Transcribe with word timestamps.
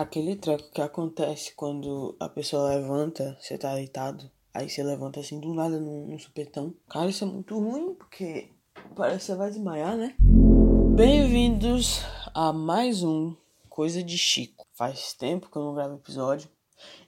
Aquele 0.00 0.36
treco 0.36 0.70
que 0.70 0.80
acontece 0.80 1.54
quando 1.56 2.14
a 2.20 2.28
pessoa 2.28 2.68
levanta, 2.68 3.36
você 3.40 3.58
tá 3.58 3.74
deitado, 3.74 4.30
aí 4.54 4.70
você 4.70 4.80
levanta 4.80 5.18
assim 5.18 5.40
do 5.40 5.52
nada 5.52 5.80
num, 5.80 6.06
num 6.06 6.18
supetão. 6.20 6.72
Cara, 6.88 7.08
isso 7.08 7.24
é 7.24 7.26
muito 7.26 7.58
ruim, 7.58 7.94
porque 7.94 8.48
parece 8.94 9.18
que 9.18 9.24
você 9.24 9.34
vai 9.34 9.50
desmaiar, 9.50 9.96
né? 9.96 10.14
Bem-vindos 10.94 12.02
a 12.32 12.52
mais 12.52 13.02
um 13.02 13.34
Coisa 13.68 14.00
de 14.00 14.16
Chico. 14.16 14.68
Faz 14.72 15.14
tempo 15.14 15.50
que 15.50 15.58
eu 15.58 15.64
não 15.64 15.74
gravo 15.74 15.96
episódio. 15.96 16.48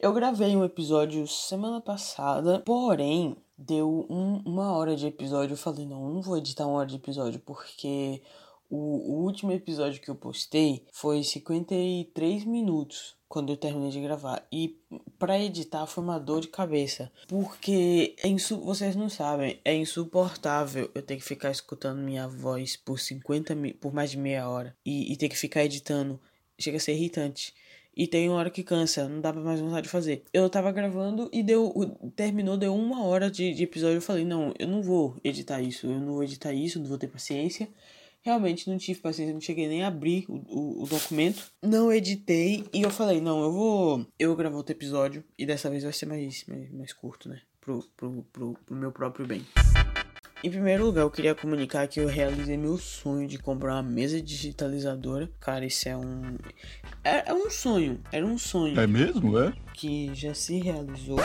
Eu 0.00 0.12
gravei 0.12 0.56
um 0.56 0.64
episódio 0.64 1.28
semana 1.28 1.80
passada, 1.80 2.58
porém, 2.66 3.36
deu 3.56 4.04
um, 4.10 4.42
uma 4.44 4.76
hora 4.76 4.96
de 4.96 5.06
episódio. 5.06 5.52
Eu 5.52 5.58
falei, 5.58 5.86
não, 5.86 6.08
eu 6.08 6.14
não 6.14 6.22
vou 6.22 6.36
editar 6.36 6.66
uma 6.66 6.78
hora 6.78 6.88
de 6.88 6.96
episódio, 6.96 7.38
porque 7.46 8.20
o, 8.70 8.76
o 8.76 9.24
último 9.24 9.50
episódio 9.50 10.00
que 10.00 10.08
eu 10.08 10.14
postei 10.14 10.86
foi 10.92 11.24
53 11.24 12.44
minutos 12.44 13.16
quando 13.28 13.52
eu 13.52 13.56
terminei 13.56 13.90
de 13.90 14.00
gravar. 14.00 14.46
E 14.50 14.76
para 15.18 15.38
editar 15.38 15.86
foi 15.86 16.02
uma 16.02 16.18
dor 16.18 16.40
de 16.40 16.48
cabeça. 16.48 17.10
Porque 17.28 18.14
é 18.22 18.28
insu 18.28 18.60
vocês 18.60 18.96
não 18.96 19.08
sabem, 19.08 19.60
é 19.64 19.74
insuportável 19.74 20.90
eu 20.94 21.02
ter 21.02 21.16
que 21.16 21.24
ficar 21.24 21.50
escutando 21.50 22.00
minha 22.00 22.26
voz 22.26 22.76
por 22.76 22.98
50 22.98 23.56
por 23.80 23.92
mais 23.92 24.10
de 24.12 24.18
meia 24.18 24.48
hora. 24.48 24.76
E, 24.86 25.12
e 25.12 25.16
ter 25.16 25.28
que 25.28 25.36
ficar 25.36 25.64
editando. 25.64 26.20
Chega 26.58 26.76
a 26.76 26.80
ser 26.80 26.92
irritante. 26.92 27.54
E 27.96 28.06
tem 28.06 28.28
uma 28.28 28.38
hora 28.38 28.50
que 28.50 28.62
cansa, 28.62 29.08
não 29.08 29.20
dá 29.20 29.32
pra 29.32 29.42
mais 29.42 29.60
vontade 29.60 29.82
de 29.82 29.88
fazer. 29.88 30.24
Eu 30.32 30.48
tava 30.48 30.70
gravando 30.70 31.28
e 31.32 31.42
deu. 31.42 31.72
Terminou, 32.14 32.56
deu 32.56 32.74
uma 32.74 33.04
hora 33.04 33.30
de, 33.30 33.52
de 33.52 33.64
episódio. 33.64 33.96
Eu 33.96 34.02
falei, 34.02 34.24
não, 34.24 34.54
eu 34.58 34.68
não 34.68 34.82
vou 34.82 35.16
editar 35.24 35.60
isso. 35.60 35.86
Eu 35.86 35.98
não 36.00 36.12
vou 36.12 36.22
editar 36.22 36.52
isso, 36.52 36.78
não 36.78 36.86
vou 36.86 36.98
ter 36.98 37.08
paciência. 37.08 37.68
Realmente 38.22 38.68
não 38.68 38.76
tive 38.76 39.00
paciência, 39.00 39.32
não 39.32 39.40
cheguei 39.40 39.66
nem 39.66 39.82
a 39.82 39.88
abrir 39.88 40.26
o, 40.28 40.34
o, 40.34 40.82
o, 40.82 40.86
documento. 40.86 41.50
Não 41.62 41.90
editei 41.90 42.66
e 42.72 42.82
eu 42.82 42.90
falei, 42.90 43.18
não, 43.18 43.42
eu 43.42 43.50
vou. 43.50 44.06
Eu 44.18 44.28
vou 44.28 44.36
gravar 44.36 44.56
outro 44.56 44.74
episódio 44.74 45.24
e 45.38 45.46
dessa 45.46 45.70
vez 45.70 45.84
vai 45.84 45.92
ser 45.92 46.04
mais, 46.04 46.44
mais, 46.46 46.70
mais 46.70 46.92
curto, 46.92 47.30
né? 47.30 47.40
Pro, 47.60 47.82
pro, 47.96 48.22
pro, 48.30 48.58
pro 48.66 48.76
meu 48.76 48.92
próprio 48.92 49.26
bem. 49.26 49.46
Em 50.42 50.50
primeiro 50.50 50.86
lugar, 50.86 51.02
eu 51.02 51.10
queria 51.10 51.34
comunicar 51.34 51.86
que 51.86 52.00
eu 52.00 52.06
realizei 52.06 52.56
meu 52.56 52.78
sonho 52.78 53.26
de 53.26 53.38
comprar 53.38 53.74
uma 53.74 53.82
mesa 53.82 54.20
digitalizadora. 54.20 55.30
Cara, 55.38 55.66
isso 55.66 55.88
é 55.88 55.96
um. 55.96 56.36
É, 57.04 57.30
é 57.30 57.34
um 57.34 57.50
sonho. 57.50 58.02
Era 58.12 58.24
um 58.24 58.38
sonho. 58.38 58.78
É 58.78 58.86
mesmo, 58.86 59.38
é? 59.38 59.52
Que 59.74 60.14
já 60.14 60.34
se 60.34 60.58
realizou. 60.58 61.18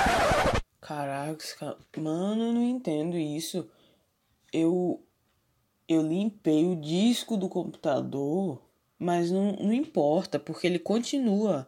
Caraca, 0.81 1.77
mano, 1.97 2.43
eu 2.43 2.53
não 2.53 2.63
entendo 2.63 3.17
isso. 3.17 3.69
Eu 4.51 5.01
eu 5.87 6.01
limpei 6.01 6.65
o 6.65 6.75
disco 6.75 7.37
do 7.37 7.47
computador, 7.47 8.61
mas 8.97 9.29
não, 9.31 9.53
não 9.53 9.73
importa, 9.73 10.39
porque 10.39 10.65
ele 10.67 10.79
continua 10.79 11.67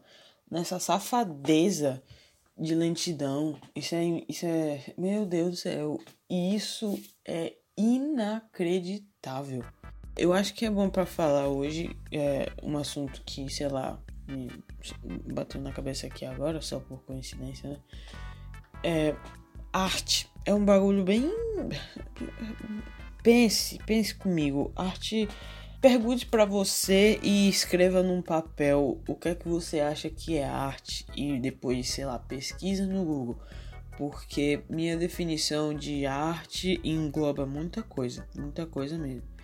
nessa 0.50 0.80
safadeza 0.80 2.02
de 2.58 2.74
lentidão. 2.74 3.56
Isso 3.76 3.96
é, 3.96 4.24
isso 4.28 4.46
é. 4.46 4.94
Meu 4.98 5.26
Deus 5.26 5.52
do 5.52 5.56
céu. 5.58 6.00
Isso 6.30 7.00
é 7.26 7.54
inacreditável. 7.78 9.64
Eu 10.18 10.34
acho 10.34 10.54
que 10.56 10.66
é 10.66 10.70
bom 10.70 10.90
para 10.90 11.06
falar 11.06 11.48
hoje 11.48 11.96
é 12.12 12.52
um 12.64 12.76
assunto 12.78 13.22
que, 13.24 13.48
sei 13.50 13.68
lá, 13.68 14.02
me 14.28 14.50
bateu 15.32 15.62
na 15.62 15.72
cabeça 15.72 16.08
aqui 16.08 16.26
agora, 16.26 16.60
só 16.60 16.80
por 16.80 17.04
coincidência, 17.04 17.70
né? 17.70 17.78
É. 18.84 19.16
Arte. 19.72 20.28
É 20.44 20.54
um 20.54 20.64
bagulho 20.64 21.04
bem 21.04 21.30
pense, 23.24 23.78
pense 23.86 24.14
comigo. 24.14 24.72
Arte. 24.76 25.28
Pergunte 25.80 26.26
para 26.26 26.44
você 26.44 27.20
e 27.22 27.48
escreva 27.48 28.02
num 28.02 28.20
papel 28.20 29.00
o 29.08 29.14
que 29.14 29.30
é 29.30 29.36
que 29.36 29.48
você 29.48 29.80
acha 29.80 30.10
que 30.10 30.36
é 30.36 30.44
arte 30.44 31.06
e 31.16 31.40
depois, 31.40 31.88
sei 31.90 32.04
lá, 32.04 32.18
pesquisa 32.18 32.88
no 32.88 33.06
Google. 33.06 33.40
Porque 33.96 34.64
minha 34.68 34.98
definição 34.98 35.76
de 35.76 36.06
arte 36.08 36.82
engloba 36.84 37.46
muita 37.46 37.84
coisa, 37.84 38.28
muita 38.36 38.66
coisa 38.66 38.98
mesmo. 38.98 39.37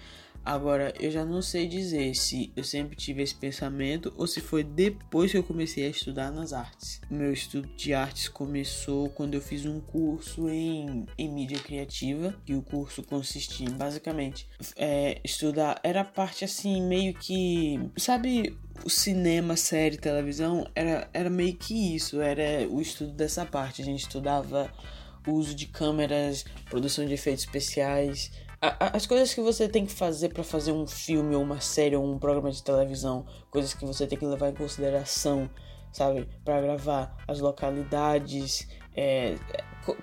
Agora, 0.45 0.93
eu 0.99 1.09
já 1.09 1.23
não 1.23 1.41
sei 1.41 1.67
dizer 1.67 2.13
se 2.15 2.51
eu 2.55 2.63
sempre 2.63 2.95
tive 2.95 3.23
esse 3.23 3.33
pensamento 3.33 4.13
ou 4.17 4.27
se 4.27 4.41
foi 4.41 4.63
depois 4.63 5.31
que 5.31 5.37
eu 5.37 5.43
comecei 5.43 5.85
a 5.85 5.89
estudar 5.89 6.31
nas 6.31 6.51
artes. 6.51 6.99
Meu 7.09 7.31
estudo 7.31 7.69
de 7.77 7.93
artes 7.93 8.27
começou 8.27 9.09
quando 9.09 9.35
eu 9.35 9.41
fiz 9.41 9.65
um 9.65 9.79
curso 9.79 10.49
em, 10.49 11.05
em 11.17 11.29
mídia 11.29 11.59
criativa, 11.59 12.35
e 12.45 12.55
o 12.55 12.61
curso 12.61 13.01
consistia 13.03 13.67
em 13.67 13.71
basicamente 13.71 14.47
é, 14.75 15.19
estudar. 15.23 15.79
Era 15.83 16.03
parte 16.03 16.43
assim, 16.43 16.81
meio 16.81 17.13
que. 17.13 17.79
Sabe 17.95 18.57
o 18.83 18.89
cinema, 18.89 19.55
série, 19.55 19.97
televisão? 19.97 20.67
Era, 20.75 21.09
era 21.13 21.29
meio 21.29 21.55
que 21.55 21.95
isso, 21.95 22.19
era 22.19 22.67
o 22.67 22.81
estudo 22.81 23.13
dessa 23.13 23.45
parte. 23.45 23.81
A 23.81 23.85
gente 23.85 24.01
estudava 24.01 24.69
uso 25.25 25.55
de 25.55 25.67
câmeras, 25.67 26.43
produção 26.69 27.05
de 27.05 27.13
efeitos 27.13 27.45
especiais 27.45 28.31
as 28.79 29.05
coisas 29.05 29.33
que 29.33 29.41
você 29.41 29.67
tem 29.67 29.85
que 29.85 29.91
fazer 29.91 30.29
para 30.29 30.43
fazer 30.43 30.71
um 30.71 30.87
filme 30.87 31.35
ou 31.35 31.43
uma 31.43 31.59
série 31.59 31.95
ou 31.95 32.05
um 32.05 32.17
programa 32.17 32.49
de 32.49 32.63
televisão, 32.63 33.25
coisas 33.51 33.73
que 33.73 33.85
você 33.85 34.07
tem 34.07 34.17
que 34.17 34.25
levar 34.25 34.49
em 34.49 34.53
consideração, 34.53 35.49
sabe, 35.91 36.29
para 36.45 36.61
gravar 36.61 37.17
as 37.27 37.39
localidades, 37.39 38.67
é, 38.95 39.35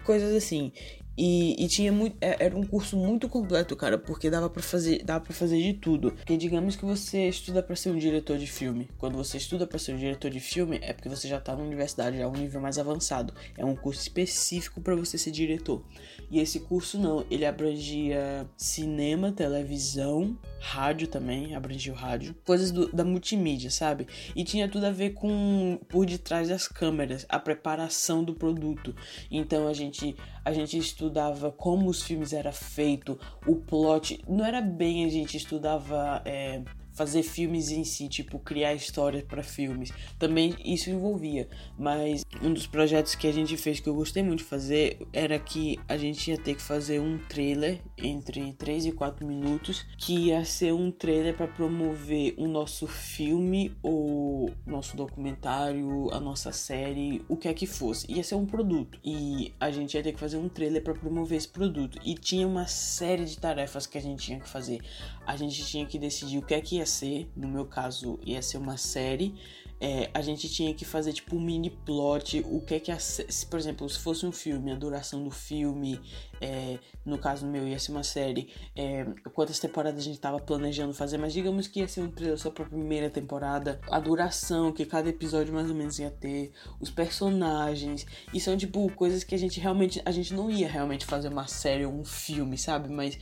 coisas 0.05 0.35
assim. 0.35 0.73
E, 1.17 1.63
e, 1.63 1.69
tinha 1.69 1.93
muito. 1.93 2.17
É, 2.21 2.47
era 2.47 2.57
um 2.57 2.65
curso 2.65 2.97
muito 2.97 3.29
completo, 3.29 3.77
cara, 3.77 3.99
porque 3.99 4.31
dava 4.31 4.49
para 4.49 4.63
fazer, 4.63 5.05
dava 5.05 5.23
para 5.23 5.35
fazer 5.35 5.61
de 5.61 5.75
tudo. 5.75 6.13
Porque 6.13 6.37
digamos 6.37 6.77
que 6.77 6.85
você 6.85 7.29
estuda 7.29 7.63
para 7.63 7.77
ser 7.77 7.91
um 7.91 7.99
diretor 7.99 8.39
de 8.39 8.47
filme. 8.47 8.89
Quando 8.97 9.19
você 9.19 9.37
estuda 9.37 9.67
para 9.67 9.79
ser 9.79 9.93
um 9.93 9.99
diretor 9.99 10.31
de 10.31 10.41
filme, 10.41 10.79
é 10.81 10.95
porque 10.95 11.11
você 11.11 11.29
já 11.29 11.39
tá 11.39 11.55
na 11.55 11.63
universidade, 11.63 12.17
já 12.17 12.23
é 12.23 12.27
um 12.27 12.33
nível 12.33 12.61
mais 12.61 12.79
avançado. 12.79 13.35
É 13.59 13.65
um 13.65 13.77
curso 13.77 14.01
específico 14.01 14.81
para 14.81 14.95
você 14.95 15.19
ser 15.19 15.31
diretor. 15.31 15.85
E 16.31 16.39
esse 16.39 16.61
curso 16.61 16.99
não, 16.99 17.25
ele 17.31 17.45
abrangia 17.45 18.49
cinema, 18.57 19.33
televisão, 19.33 20.39
rádio 20.61 21.09
também, 21.09 21.57
abrangia 21.57 21.93
o 21.93 21.97
rádio, 21.97 22.37
coisas 22.45 22.71
do, 22.71 22.87
da 22.93 23.05
multimídia, 23.05 23.71
sabe? 23.71 24.07
E 24.37 24.45
tinha 24.45 24.69
tudo 24.69 24.87
a 24.87 24.91
ver 24.91 25.11
com 25.11 25.81
por 25.89 26.07
detrás 26.07 26.49
das 26.49 26.69
câmeras, 26.69 27.27
a 27.29 27.39
preparação 27.39 28.23
do 28.23 28.35
produto. 28.35 28.95
Então 29.31 29.67
a 29.67 29.73
gente 29.73 30.15
a 30.45 30.53
gente 30.53 30.79
estudava 30.79 31.51
como 31.51 31.91
os 31.91 32.03
filmes 32.03 32.33
eram 32.33 32.53
feitos, 32.53 33.17
o 33.47 33.57
plot. 33.57 34.23
Não 34.29 34.45
era 34.45 34.61
bem 34.61 35.05
a 35.05 35.09
gente 35.09 35.37
estudava 35.37 36.23
é, 36.25 36.63
fazer 37.01 37.23
filmes 37.23 37.71
em 37.71 37.83
si, 37.83 38.11
tipo 38.11 38.39
criar 38.39 38.75
histórias 38.75 39.23
para 39.23 39.43
filmes. 39.43 39.91
Também 40.19 40.55
isso 40.63 40.91
envolvia, 40.91 41.49
mas 41.79 42.27
um 42.43 42.53
dos 42.53 42.67
projetos 42.67 43.15
que 43.15 43.27
a 43.27 43.33
gente 43.33 43.57
fez 43.57 43.81
que 43.81 43.89
eu 43.89 43.95
gostei 43.95 44.23
muito 44.23 44.41
de 44.41 44.45
fazer 44.45 44.99
era 45.11 45.39
que 45.39 45.81
a 45.89 45.97
gente 45.97 46.31
ia 46.31 46.37
ter 46.37 46.55
que 46.55 46.61
fazer 46.61 47.01
um 47.01 47.17
trailer 47.17 47.81
entre 47.97 48.53
3 48.53 48.85
e 48.85 48.93
4 48.93 49.27
minutos, 49.27 49.87
que 49.97 50.27
ia 50.27 50.45
ser 50.45 50.75
um 50.75 50.91
trailer 50.91 51.35
para 51.35 51.49
promover 51.49 52.35
o 52.37 52.47
nosso 52.47 52.87
filme 52.87 53.75
ou 53.83 54.53
nosso 54.67 54.95
documentário, 54.95 56.13
a 56.13 56.21
nossa 56.21 56.53
série, 56.53 57.25
o 57.31 57.37
que 57.37 57.49
é 57.49 57.55
que 57.55 57.67
fosse. 57.67 58.13
Ia 58.13 58.23
ser 58.23 58.35
um 58.35 58.45
produto 58.45 59.01
e 59.03 59.55
a 59.59 59.71
gente 59.71 59.95
ia 59.95 60.03
ter 60.03 60.13
que 60.13 60.21
fazer 60.21 60.37
um 60.37 60.51
trailer 60.51 60.85
para 60.85 60.93
promover 60.93 61.39
esse 61.39 61.49
produto 61.49 61.99
e 62.05 62.15
tinha 62.15 62.47
uma 62.47 62.67
série 62.67 63.25
de 63.25 63.39
tarefas 63.39 63.87
que 63.87 63.97
a 63.97 64.03
gente 64.03 64.23
tinha 64.23 64.39
que 64.39 64.49
fazer. 64.51 64.83
A 65.27 65.35
gente 65.35 65.65
tinha 65.65 65.87
que 65.87 65.99
decidir 65.99 66.37
o 66.37 66.43
que 66.43 66.53
é 66.53 66.61
que 66.61 66.77
ia 66.77 66.90
ser, 66.91 67.31
no 67.37 67.49
meu 67.49 67.65
caso 67.65 68.19
ia 68.25 68.43
ser 68.43 68.59
uma 68.59 68.77
série, 68.77 69.35
é, 69.81 70.11
a 70.13 70.21
gente 70.21 70.47
tinha 70.49 70.75
que 70.75 70.85
fazer 70.85 71.13
tipo 71.15 71.35
um 71.35 71.41
mini 71.41 71.71
plot, 71.71 72.45
o 72.47 72.61
que 72.61 72.75
é 72.75 72.81
que 72.81 72.93
a, 72.93 72.99
se, 72.99 73.47
por 73.47 73.59
exemplo, 73.59 73.89
se 73.89 73.99
fosse 73.99 74.27
um 74.27 74.33
filme, 74.33 74.71
a 74.71 74.75
duração 74.75 75.25
do 75.25 75.31
filme, 75.31 75.99
é, 76.39 76.79
no 77.03 77.17
caso 77.17 77.47
meu 77.47 77.67
ia 77.67 77.79
ser 77.79 77.93
uma 77.93 78.03
série, 78.03 78.53
é, 78.77 79.07
quantas 79.33 79.59
temporadas 79.59 80.01
a 80.01 80.05
gente 80.05 80.17
estava 80.17 80.39
planejando 80.39 80.93
fazer, 80.93 81.17
mas 81.17 81.33
digamos 81.33 81.67
que 81.67 81.81
ia 81.81 81.89
ser 81.89 82.03
um 82.03 82.11
trailer 82.11 82.39
só 82.39 82.51
para 82.51 82.65
a 82.65 82.69
primeira 82.69 83.09
temporada, 83.09 83.81
a 83.91 83.99
duração 83.99 84.71
que 84.71 84.85
cada 84.85 85.09
episódio 85.09 85.55
mais 85.55 85.71
ou 85.71 85.75
menos 85.75 85.99
ia 85.99 86.11
ter, 86.11 86.53
os 86.79 86.91
personagens, 86.91 88.07
e 88.35 88.39
são 88.41 88.55
tipo 88.59 88.87
coisas 88.93 89.25
que 89.25 89.35
a 89.35 89.39
gente 89.39 89.59
realmente, 89.59 90.03
a 90.05 90.11
gente 90.11 90.35
não 90.35 90.51
ia 90.51 90.69
realmente 90.69 91.07
fazer 91.07 91.29
uma 91.29 91.47
série 91.47 91.87
ou 91.87 91.93
um 91.95 92.05
filme, 92.05 92.59
sabe? 92.59 92.91
Mas 92.91 93.19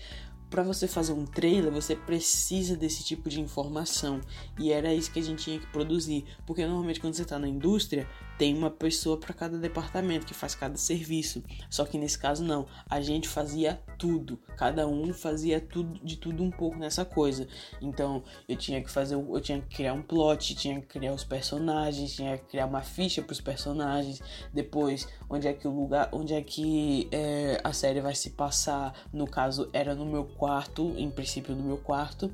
para 0.50 0.62
você 0.62 0.88
fazer 0.88 1.12
um 1.12 1.26
trailer, 1.26 1.72
você 1.72 1.94
precisa 1.94 2.76
desse 2.76 3.04
tipo 3.04 3.28
de 3.28 3.40
informação. 3.40 4.20
E 4.58 4.72
era 4.72 4.94
isso 4.94 5.10
que 5.10 5.18
a 5.18 5.22
gente 5.22 5.44
tinha 5.44 5.58
que 5.58 5.66
produzir. 5.66 6.24
Porque 6.46 6.64
normalmente 6.64 7.00
quando 7.00 7.14
você 7.14 7.22
está 7.22 7.38
na 7.38 7.48
indústria, 7.48 8.08
tem 8.38 8.56
uma 8.56 8.70
pessoa 8.70 9.18
para 9.18 9.34
cada 9.34 9.58
departamento 9.58 10.24
que 10.24 10.32
faz 10.32 10.54
cada 10.54 10.76
serviço. 10.76 11.42
Só 11.68 11.84
que 11.84 11.98
nesse 11.98 12.18
caso 12.18 12.44
não, 12.44 12.66
a 12.88 13.00
gente 13.00 13.28
fazia 13.28 13.82
tudo, 13.98 14.38
cada 14.56 14.86
um 14.86 15.12
fazia 15.12 15.60
tudo 15.60 15.98
de 16.04 16.16
tudo 16.16 16.42
um 16.44 16.50
pouco 16.50 16.78
nessa 16.78 17.04
coisa. 17.04 17.48
Então 17.82 18.22
eu 18.48 18.56
tinha 18.56 18.80
que 18.82 18.90
fazer, 18.90 19.16
eu 19.16 19.40
tinha 19.40 19.60
que 19.60 19.76
criar 19.76 19.92
um 19.92 20.02
plot, 20.02 20.54
tinha 20.54 20.80
que 20.80 20.86
criar 20.86 21.12
os 21.12 21.24
personagens, 21.24 22.14
tinha 22.14 22.38
que 22.38 22.46
criar 22.46 22.66
uma 22.66 22.80
ficha 22.80 23.20
para 23.20 23.32
os 23.32 23.40
personagens. 23.40 24.22
Depois, 24.54 25.08
onde 25.28 25.48
é 25.48 25.52
que 25.52 25.66
o 25.66 25.74
lugar, 25.74 26.08
onde 26.12 26.32
é 26.32 26.40
que 26.40 27.08
é, 27.10 27.60
a 27.64 27.72
série 27.72 28.00
vai 28.00 28.14
se 28.14 28.30
passar? 28.30 28.94
No 29.12 29.26
caso 29.26 29.68
era 29.72 29.94
no 29.94 30.06
meu 30.06 30.24
quarto, 30.24 30.94
em 30.96 31.10
princípio 31.10 31.56
no 31.56 31.64
meu 31.64 31.78
quarto 31.78 32.32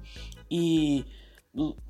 e 0.51 1.05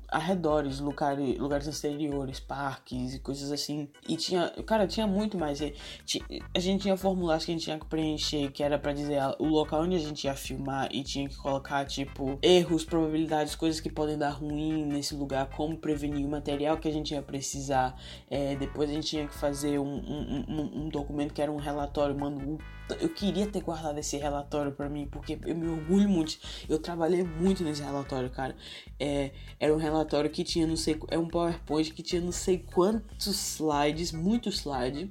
arredores, 0.09 0.79
lugares, 0.79 1.37
lugares 1.37 1.67
exteriores, 1.67 2.39
parques 2.39 3.15
e 3.15 3.19
coisas 3.19 3.51
assim. 3.51 3.89
E 4.07 4.15
tinha, 4.15 4.49
cara, 4.65 4.87
tinha 4.87 5.07
muito 5.07 5.37
mais. 5.37 5.59
A 5.61 6.59
gente 6.59 6.83
tinha 6.83 6.97
formulários 6.97 7.45
que 7.45 7.51
a 7.51 7.53
gente 7.55 7.63
tinha 7.63 7.79
que 7.79 7.85
preencher, 7.85 8.51
que 8.51 8.63
era 8.63 8.77
para 8.77 8.93
dizer 8.93 9.19
o 9.39 9.45
local 9.45 9.83
onde 9.83 9.95
a 9.95 9.99
gente 9.99 10.25
ia 10.25 10.35
filmar 10.35 10.89
e 10.91 11.03
tinha 11.03 11.27
que 11.27 11.35
colocar, 11.37 11.85
tipo, 11.85 12.37
erros, 12.41 12.83
probabilidades, 12.83 13.55
coisas 13.55 13.79
que 13.79 13.89
podem 13.89 14.17
dar 14.17 14.31
ruim 14.31 14.85
nesse 14.85 15.15
lugar, 15.15 15.49
como 15.49 15.77
prevenir 15.77 16.25
o 16.25 16.29
material 16.29 16.77
que 16.77 16.87
a 16.87 16.91
gente 16.91 17.13
ia 17.13 17.21
precisar. 17.21 17.99
É, 18.29 18.55
depois 18.55 18.89
a 18.89 18.93
gente 18.93 19.07
tinha 19.07 19.27
que 19.27 19.35
fazer 19.35 19.79
um, 19.79 19.95
um, 19.95 20.45
um, 20.47 20.81
um 20.83 20.89
documento 20.89 21.33
que 21.33 21.41
era 21.41 21.51
um 21.51 21.57
relatório, 21.57 22.17
mano, 22.17 22.57
eu 22.99 23.09
queria 23.09 23.47
ter 23.47 23.61
guardado 23.61 23.97
esse 23.97 24.15
relatório 24.17 24.71
para 24.71 24.87
mim, 24.87 25.07
porque 25.09 25.39
eu 25.45 25.55
me 25.55 25.67
orgulho 25.67 26.07
muito. 26.07 26.37
Eu 26.69 26.77
trabalhei 26.77 27.23
muito 27.23 27.63
nesse 27.63 27.81
relatório, 27.81 28.29
cara. 28.29 28.55
É, 28.99 29.31
era 29.59 29.73
um 29.73 29.77
relatório 29.77 29.94
que 30.31 30.43
tinha 30.43 30.65
não 30.65 30.75
sei. 30.75 30.99
É 31.09 31.17
um 31.17 31.27
PowerPoint 31.27 31.93
que 31.93 32.03
tinha 32.03 32.21
não 32.21 32.31
sei 32.31 32.57
quantos 32.57 33.27
slides, 33.27 34.11
muitos 34.11 34.55
slides. 34.55 35.09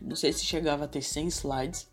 Não 0.00 0.16
sei 0.16 0.32
se 0.32 0.44
chegava 0.44 0.84
a 0.84 0.88
ter 0.88 1.02
100 1.02 1.28
slides. 1.28 1.88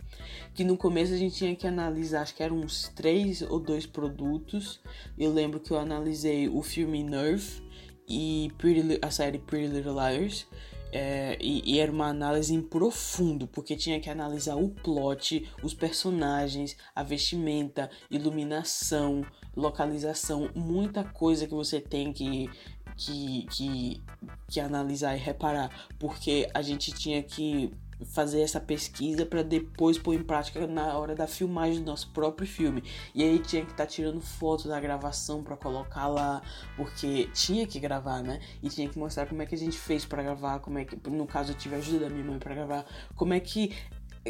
Que 0.53 0.63
no 0.63 0.77
começo 0.77 1.13
a 1.13 1.17
gente 1.17 1.35
tinha 1.35 1.55
que 1.55 1.67
analisar, 1.67 2.21
acho 2.21 2.33
que 2.33 2.41
eram 2.41 2.57
uns 2.57 2.89
três 2.95 3.41
ou 3.41 3.59
dois 3.59 3.85
produtos. 3.85 4.79
Eu 5.17 5.31
lembro 5.31 5.59
que 5.59 5.71
eu 5.71 5.77
analisei 5.77 6.47
o 6.47 6.63
filme 6.63 7.03
Nerve 7.03 7.61
e 8.07 8.51
Pretty, 8.57 8.99
a 9.01 9.11
série 9.11 9.37
Pretty 9.37 9.67
Little 9.67 9.93
Liars. 9.93 10.47
É, 10.91 11.37
e, 11.41 11.75
e, 11.75 11.79
era 11.79 11.91
uma 11.91 12.07
análise 12.07 12.53
em 12.53 12.61
profundo, 12.61 13.47
porque 13.47 13.75
tinha 13.75 13.99
que 13.99 14.09
analisar 14.09 14.55
o 14.55 14.69
plot, 14.69 15.49
os 15.61 15.73
personagens, 15.73 16.77
a 16.95 17.03
vestimenta, 17.03 17.89
iluminação, 18.09 19.25
localização, 19.55 20.49
muita 20.55 21.03
coisa 21.03 21.45
que 21.45 21.53
você 21.53 21.81
tem 21.81 22.13
que, 22.13 22.49
que, 22.95 23.45
que, 23.51 24.03
que 24.47 24.59
analisar 24.59 25.15
e 25.15 25.19
reparar, 25.19 25.89
porque 25.99 26.49
a 26.53 26.61
gente 26.61 26.91
tinha 26.93 27.21
que 27.21 27.71
fazer 28.05 28.41
essa 28.41 28.59
pesquisa 28.59 29.25
para 29.25 29.41
depois 29.41 29.97
pôr 29.97 30.13
em 30.13 30.23
prática 30.23 30.65
na 30.67 30.97
hora 30.97 31.15
da 31.15 31.27
filmagem 31.27 31.79
do 31.79 31.85
nosso 31.85 32.09
próprio 32.11 32.47
filme. 32.47 32.83
E 33.13 33.23
aí 33.23 33.39
tinha 33.39 33.63
que 33.65 33.71
estar 33.71 33.85
tá 33.85 33.89
tirando 33.89 34.21
foto 34.21 34.67
da 34.67 34.79
gravação 34.79 35.43
para 35.43 35.57
colocar 35.57 36.07
lá, 36.07 36.41
porque 36.75 37.29
tinha 37.33 37.65
que 37.65 37.79
gravar, 37.79 38.21
né? 38.21 38.39
E 38.61 38.69
tinha 38.69 38.87
que 38.87 38.97
mostrar 38.97 39.25
como 39.25 39.41
é 39.41 39.45
que 39.45 39.55
a 39.55 39.57
gente 39.57 39.77
fez 39.77 40.05
para 40.05 40.21
gravar, 40.21 40.59
como 40.59 40.77
é 40.77 40.85
que 40.85 40.97
no 41.09 41.25
caso 41.25 41.51
eu 41.51 41.55
tive 41.55 41.75
a 41.75 41.77
ajuda 41.79 42.01
da 42.01 42.09
minha 42.09 42.25
mãe 42.25 42.39
para 42.39 42.53
gravar, 42.53 42.85
como 43.15 43.33
é 43.33 43.39
que 43.39 43.73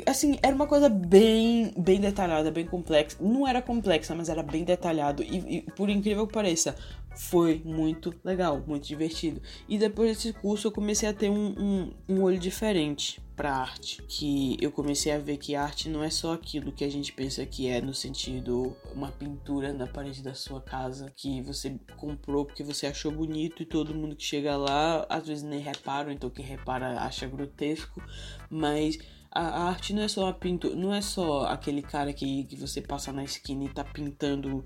assim, 0.05 0.37
era 0.41 0.55
uma 0.55 0.67
coisa 0.67 0.89
bem, 0.89 1.73
bem 1.77 1.99
detalhada, 1.99 2.51
bem 2.51 2.65
complexa. 2.65 3.17
Não 3.19 3.47
era 3.47 3.61
complexa, 3.61 4.13
mas 4.15 4.29
era 4.29 4.43
bem 4.43 4.63
detalhado. 4.63 5.23
E, 5.23 5.57
e, 5.57 5.61
por 5.71 5.89
incrível 5.89 6.27
que 6.27 6.33
pareça, 6.33 6.75
foi 7.17 7.61
muito 7.65 8.13
legal, 8.23 8.63
muito 8.65 8.87
divertido. 8.87 9.41
E 9.67 9.77
depois 9.77 10.15
desse 10.15 10.33
curso 10.33 10.67
eu 10.67 10.71
comecei 10.71 11.09
a 11.09 11.13
ter 11.13 11.29
um, 11.29 11.55
um, 11.57 11.93
um 12.07 12.21
olho 12.21 12.37
diferente 12.37 13.21
para 13.35 13.55
arte, 13.55 14.01
que 14.07 14.57
eu 14.59 14.71
comecei 14.71 15.11
a 15.11 15.19
ver 15.19 15.37
que 15.37 15.53
arte 15.53 15.89
não 15.89 16.03
é 16.03 16.09
só 16.09 16.33
aquilo 16.33 16.71
que 16.71 16.83
a 16.83 16.89
gente 16.89 17.13
pensa 17.13 17.45
que 17.45 17.67
é 17.67 17.79
no 17.79 17.93
sentido 17.93 18.75
uma 18.95 19.11
pintura 19.11 19.71
na 19.71 19.85
parede 19.85 20.23
da 20.23 20.33
sua 20.33 20.59
casa 20.59 21.13
que 21.15 21.39
você 21.43 21.79
comprou 21.97 22.45
porque 22.45 22.63
você 22.63 22.87
achou 22.87 23.11
bonito 23.11 23.61
e 23.61 23.65
todo 23.65 23.93
mundo 23.93 24.15
que 24.15 24.23
chega 24.23 24.57
lá 24.57 25.05
às 25.07 25.27
vezes 25.27 25.43
nem 25.43 25.59
repara, 25.59 26.11
então 26.11 26.31
quem 26.31 26.43
repara 26.43 26.99
acha 26.99 27.27
grotesco, 27.27 28.01
mas 28.49 28.97
a 29.39 29.63
arte 29.69 29.93
não 29.93 30.01
é 30.01 30.07
só 30.07 30.29
a 30.29 30.33
pintura, 30.33 30.75
não 30.75 30.93
é 30.93 31.01
só 31.01 31.45
aquele 31.45 31.81
cara 31.81 32.11
que, 32.13 32.45
que 32.45 32.55
você 32.55 32.81
passa 32.81 33.11
na 33.11 33.23
esquina 33.23 33.65
e 33.65 33.69
tá 33.69 33.83
pintando 33.83 34.65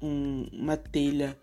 um, 0.00 0.46
uma 0.52 0.76
telha 0.76 1.38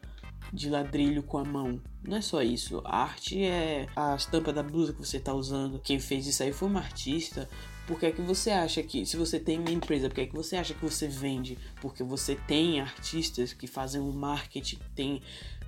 de 0.54 0.70
ladrilho 0.70 1.24
com 1.24 1.38
a 1.38 1.44
mão. 1.44 1.82
Não 2.04 2.18
é 2.18 2.22
só 2.22 2.42
isso. 2.42 2.82
A 2.84 3.04
arte 3.04 3.44
é 3.44 3.88
a 3.96 4.16
estampa 4.16 4.52
da 4.52 4.64
blusa 4.64 4.94
que 4.94 5.00
você 5.00 5.18
está 5.18 5.34
usando. 5.34 5.80
Quem 5.80 6.00
fez 6.00 6.28
isso 6.28 6.44
aí 6.44 6.52
foi 6.52 6.68
uma 6.68 6.80
artista. 6.80 7.48
Por 7.88 8.00
que 8.00 8.06
é 8.06 8.12
que 8.12 8.22
você 8.22 8.52
acha 8.52 8.82
que, 8.84 9.06
se 9.06 9.18
você 9.18 9.40
tem 9.40 9.60
uma 9.60 9.72
empresa, 9.72 10.08
por 10.10 10.16
que 10.16 10.22
é 10.22 10.26
que 10.26 10.36
você 10.36 10.56
acha 10.56 10.74
que 10.74 10.84
você 10.84 11.08
vende? 11.08 11.58
Porque 11.82 12.04
você 12.04 12.36
tem 12.36 12.80
artistas 12.80 13.54
que 13.54 13.68
fazem 13.68 14.02
um 14.02 14.12
marketing, 14.12 14.80
tem 14.96 15.22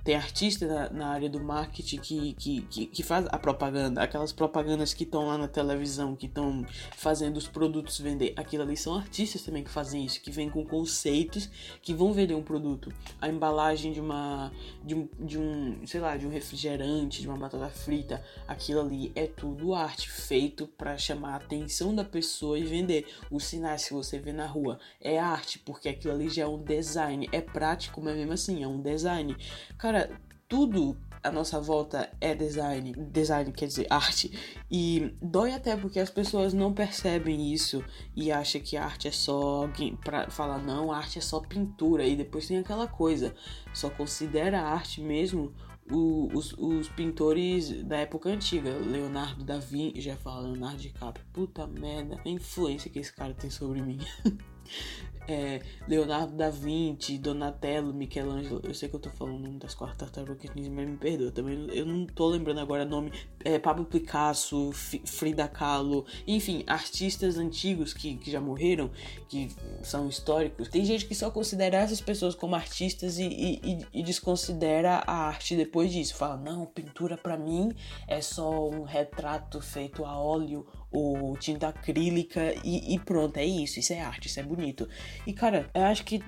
tem 0.04 0.14
artista 0.14 0.66
na, 0.66 0.90
na, 0.90 1.08
área 1.08 1.30
do 1.30 1.42
marketing 1.42 1.96
que, 1.96 2.34
que, 2.34 2.60
que, 2.60 2.86
que, 2.86 3.02
faz 3.02 3.26
a 3.30 3.38
propaganda, 3.38 4.02
aquelas 4.02 4.32
propagandas 4.32 4.92
que 4.92 5.04
estão 5.04 5.28
lá 5.28 5.38
na 5.38 5.48
televisão, 5.48 6.14
que 6.14 6.26
estão 6.26 6.64
fazendo 6.94 7.38
os 7.38 7.48
produtos 7.48 7.98
vender. 7.98 8.34
Aquilo 8.36 8.64
ali 8.64 8.76
são 8.76 8.94
artistas 8.94 9.40
também 9.42 9.64
que 9.64 9.70
fazem 9.70 10.04
isso, 10.04 10.20
que 10.20 10.30
vêm 10.30 10.50
com 10.50 10.62
conceitos 10.62 11.48
que 11.80 11.94
vão 11.94 12.12
vender 12.12 12.34
um 12.34 12.42
produto. 12.42 12.92
A 13.18 13.28
embalagem 13.28 13.92
de 13.92 14.00
uma 14.00 14.52
de 14.84 14.94
um, 14.94 15.08
de 15.18 15.38
um 15.38 15.86
sei 15.86 16.00
lá, 16.00 16.18
de 16.18 16.26
um 16.26 16.30
refrigerante, 16.30 17.22
de 17.22 17.28
uma 17.28 17.38
batata 17.38 17.70
frita, 17.70 18.22
aquilo 18.46 18.80
ali 18.80 19.10
é 19.14 19.26
tudo 19.26 19.74
arte 19.74 20.10
feito 20.10 20.66
para 20.66 20.98
chamar 20.98 21.32
a 21.32 21.36
atenção 21.36 21.94
da 21.94 22.04
pessoa 22.04 22.58
e 22.58 22.64
vender. 22.64 23.06
Os 23.30 23.44
sinais 23.44 23.88
que 23.88 23.94
você 23.94 24.18
vê 24.18 24.34
na 24.34 24.46
rua 24.46 24.78
é 25.00 25.18
arte, 25.18 25.58
porque 25.58 25.88
aquilo 25.88 26.12
ali 26.12 26.28
já 26.28 26.42
é 26.42 26.46
um 26.46 26.62
design, 26.62 27.26
é 27.32 27.40
prático, 27.40 28.02
mas 28.02 28.14
mesmo 28.14 28.34
assim 28.34 28.62
é 28.62 28.68
um 28.68 28.82
design. 28.82 29.34
Cara, 29.78 29.93
Cara, 29.94 30.10
tudo 30.48 30.96
à 31.22 31.30
nossa 31.30 31.60
volta 31.60 32.10
é 32.20 32.34
design. 32.34 32.92
Design 33.12 33.52
quer 33.52 33.66
dizer 33.66 33.86
arte. 33.88 34.36
E 34.68 35.14
dói 35.22 35.52
até 35.52 35.76
porque 35.76 36.00
as 36.00 36.10
pessoas 36.10 36.52
não 36.52 36.74
percebem 36.74 37.52
isso 37.52 37.80
e 38.16 38.32
acham 38.32 38.60
que 38.60 38.76
arte 38.76 39.06
é 39.06 39.12
só 39.12 39.70
para 40.04 40.28
falar 40.30 40.58
não, 40.58 40.90
arte 40.90 41.20
é 41.20 41.22
só 41.22 41.38
pintura 41.38 42.04
e 42.04 42.16
depois 42.16 42.48
tem 42.48 42.58
aquela 42.58 42.88
coisa. 42.88 43.32
Só 43.72 43.88
considera 43.88 44.62
arte 44.62 45.00
mesmo 45.00 45.54
o, 45.88 46.28
os, 46.36 46.52
os, 46.54 46.88
pintores 46.88 47.84
da 47.84 47.98
época 47.98 48.30
antiga, 48.30 48.70
Leonardo 48.70 49.44
da 49.44 49.58
Vinci, 49.58 50.00
já 50.00 50.16
fala 50.16 50.48
Leonardo 50.48 50.78
DiCaprio, 50.78 51.24
puta 51.32 51.68
merda, 51.68 52.20
a 52.24 52.28
influência 52.28 52.90
que 52.90 52.98
esse 52.98 53.12
cara 53.12 53.32
tem 53.32 53.48
sobre 53.48 53.80
mim. 53.80 54.00
é, 55.28 55.60
Leonardo 55.88 56.34
da 56.34 56.50
Vinci, 56.50 57.18
Donatello, 57.18 57.92
Michelangelo. 57.92 58.60
Eu 58.62 58.74
sei 58.74 58.88
que 58.88 58.96
eu 58.96 59.00
tô 59.00 59.10
falando 59.10 59.58
das 59.58 59.74
quatro 59.74 59.96
tartarugas 59.96 60.50
mas 60.54 60.68
me 60.68 60.96
perdoa. 60.96 61.30
Também 61.30 61.66
eu 61.72 61.86
não 61.86 62.06
tô 62.06 62.28
lembrando 62.28 62.60
agora 62.60 62.84
o 62.84 62.88
nome. 62.88 63.12
É, 63.44 63.58
Pablo 63.58 63.84
Picasso, 63.84 64.70
F 64.72 65.02
Frida 65.04 65.46
Kahlo, 65.48 66.06
enfim, 66.26 66.64
artistas 66.66 67.36
antigos 67.36 67.92
que, 67.92 68.16
que 68.16 68.30
já 68.30 68.40
morreram, 68.40 68.90
que 69.28 69.48
são 69.82 70.08
históricos. 70.08 70.68
Tem 70.68 70.84
gente 70.84 71.06
que 71.06 71.14
só 71.14 71.30
considera 71.30 71.78
essas 71.78 72.00
pessoas 72.00 72.34
como 72.34 72.54
artistas 72.54 73.18
e, 73.18 73.26
e, 73.26 73.86
e 73.92 74.02
desconsidera 74.02 75.02
a 75.06 75.26
arte 75.26 75.56
depois 75.56 75.92
disso. 75.92 76.14
Fala, 76.14 76.36
não, 76.36 76.66
pintura 76.66 77.16
para 77.16 77.36
mim 77.36 77.72
é 78.08 78.20
só 78.20 78.68
um 78.68 78.82
retrato 78.82 79.60
feito 79.60 80.04
a 80.04 80.18
óleo 80.18 80.66
ou 80.94 81.36
tinta 81.36 81.68
acrílica 81.68 82.54
e, 82.62 82.94
e, 82.94 82.98
pronto, 83.00 83.36
é 83.36 83.44
isso, 83.44 83.80
isso 83.80 83.92
é 83.92 84.00
arte, 84.00 84.28
isso 84.28 84.38
é 84.38 84.42
bonito. 84.42 84.88
E 85.26 85.32
cara, 85.32 85.68
eu 85.74 85.82
acho 85.82 86.04
que 86.04 86.22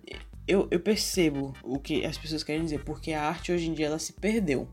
eu, 0.47 0.67
eu 0.71 0.81
percebo 0.81 1.53
o 1.63 1.79
que 1.79 2.05
as 2.05 2.19
pessoas 2.19 2.43
querem 2.43 2.65
dizer, 2.65 2.83
porque 2.85 3.13
a 3.13 3.23
arte 3.23 3.53
hoje 3.53 3.69
em 3.69 3.75
dia 3.75 3.87
ela 3.87 3.99
se 3.99 4.13
perdeu. 4.13 4.69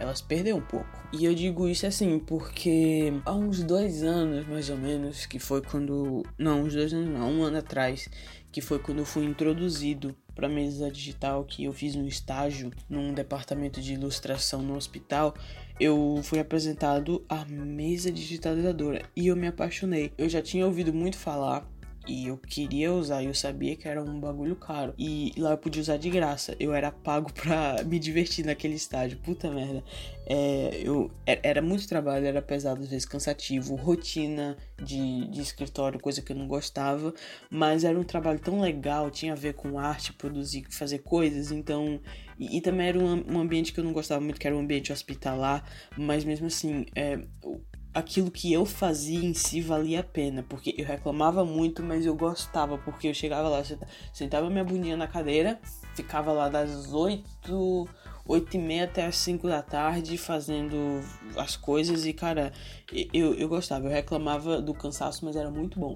Ela 0.00 0.14
se 0.14 0.24
perdeu 0.24 0.56
um 0.56 0.60
pouco. 0.60 1.08
E 1.12 1.24
eu 1.24 1.34
digo 1.34 1.68
isso 1.68 1.86
assim, 1.86 2.18
porque 2.18 3.12
há 3.24 3.32
uns 3.32 3.62
dois 3.62 4.02
anos, 4.02 4.46
mais 4.48 4.68
ou 4.68 4.76
menos, 4.76 5.24
que 5.24 5.38
foi 5.38 5.62
quando. 5.62 6.24
Não, 6.36 6.62
uns 6.62 6.74
dois 6.74 6.92
anos 6.92 7.08
não, 7.10 7.30
um 7.30 7.42
ano 7.44 7.58
atrás, 7.58 8.08
que 8.50 8.60
foi 8.60 8.78
quando 8.80 8.98
eu 8.98 9.04
fui 9.04 9.24
introduzido 9.24 10.16
para 10.34 10.48
mesa 10.48 10.90
digital 10.90 11.44
que 11.44 11.64
eu 11.64 11.72
fiz 11.72 11.94
um 11.94 12.06
estágio 12.06 12.72
num 12.88 13.14
departamento 13.14 13.80
de 13.80 13.94
ilustração 13.94 14.62
no 14.62 14.74
hospital 14.74 15.34
eu 15.78 16.20
fui 16.22 16.38
apresentado 16.38 17.24
à 17.28 17.44
mesa 17.44 18.10
digitalizadora 18.10 19.02
e 19.16 19.28
eu 19.28 19.36
me 19.36 19.46
apaixonei. 19.46 20.12
Eu 20.16 20.28
já 20.28 20.40
tinha 20.40 20.66
ouvido 20.66 20.92
muito 20.92 21.16
falar 21.16 21.68
e 22.06 22.26
eu 22.28 22.36
queria 22.36 22.92
usar 22.92 23.22
e 23.22 23.26
eu 23.26 23.34
sabia 23.34 23.74
que 23.76 23.88
era 23.88 24.02
um 24.02 24.20
bagulho 24.20 24.56
caro. 24.56 24.94
E 24.98 25.32
lá 25.38 25.52
eu 25.52 25.58
podia 25.58 25.80
usar 25.80 25.96
de 25.96 26.10
graça. 26.10 26.54
Eu 26.60 26.74
era 26.74 26.90
pago 26.90 27.32
pra 27.34 27.82
me 27.84 27.98
divertir 27.98 28.44
naquele 28.44 28.74
estágio. 28.74 29.18
Puta 29.18 29.50
merda. 29.50 29.82
É, 30.26 30.80
eu, 30.82 31.10
era 31.26 31.60
muito 31.62 31.88
trabalho, 31.88 32.26
era 32.26 32.40
pesado, 32.42 32.82
às 32.82 32.88
vezes 32.88 33.04
cansativo, 33.04 33.74
rotina 33.74 34.56
de, 34.82 35.28
de 35.28 35.40
escritório, 35.40 36.00
coisa 36.00 36.20
que 36.20 36.32
eu 36.32 36.36
não 36.36 36.46
gostava. 36.46 37.14
Mas 37.50 37.84
era 37.84 37.98
um 37.98 38.04
trabalho 38.04 38.38
tão 38.38 38.60
legal, 38.60 39.10
tinha 39.10 39.32
a 39.32 39.36
ver 39.36 39.54
com 39.54 39.78
arte, 39.78 40.12
produzir, 40.12 40.66
fazer 40.70 40.98
coisas. 40.98 41.50
Então. 41.50 42.00
E, 42.38 42.58
e 42.58 42.60
também 42.60 42.88
era 42.88 42.98
um, 42.98 43.34
um, 43.34 43.40
ambiente 43.40 43.72
que 43.72 43.80
eu 43.80 43.84
não 43.84 43.92
gostava 43.92 44.20
muito, 44.20 44.38
que 44.38 44.46
era 44.46 44.56
um 44.56 44.60
ambiente 44.60 44.92
hospitalar. 44.92 45.64
Mas 45.96 46.24
mesmo 46.24 46.46
assim, 46.46 46.84
é, 46.94 47.18
aquilo 47.94 48.30
que 48.30 48.52
eu 48.52 48.66
fazia 48.66 49.24
em 49.24 49.32
si 49.32 49.60
valia 49.60 50.00
a 50.00 50.02
pena, 50.02 50.44
porque 50.48 50.74
eu 50.76 50.84
reclamava 50.84 51.44
muito, 51.44 51.82
mas 51.82 52.04
eu 52.04 52.16
gostava, 52.16 52.76
porque 52.76 53.08
eu 53.08 53.14
chegava 53.14 53.48
lá, 53.48 53.62
sentava 54.12 54.50
minha 54.50 54.64
bundinha 54.64 54.96
na 54.96 55.06
cadeira, 55.06 55.60
ficava 55.94 56.32
lá 56.32 56.48
das 56.48 56.92
8, 56.92 57.88
8 58.26 58.56
e 58.56 58.58
meia 58.58 58.84
até 58.84 59.06
as 59.06 59.16
5 59.18 59.46
da 59.46 59.62
tarde 59.62 60.18
fazendo 60.18 61.00
as 61.36 61.56
coisas 61.56 62.04
e, 62.04 62.12
cara, 62.12 62.52
eu, 63.12 63.32
eu 63.34 63.48
gostava, 63.48 63.86
eu 63.86 63.92
reclamava 63.92 64.60
do 64.60 64.74
cansaço, 64.74 65.24
mas 65.24 65.36
era 65.36 65.50
muito 65.50 65.78
bom. 65.78 65.94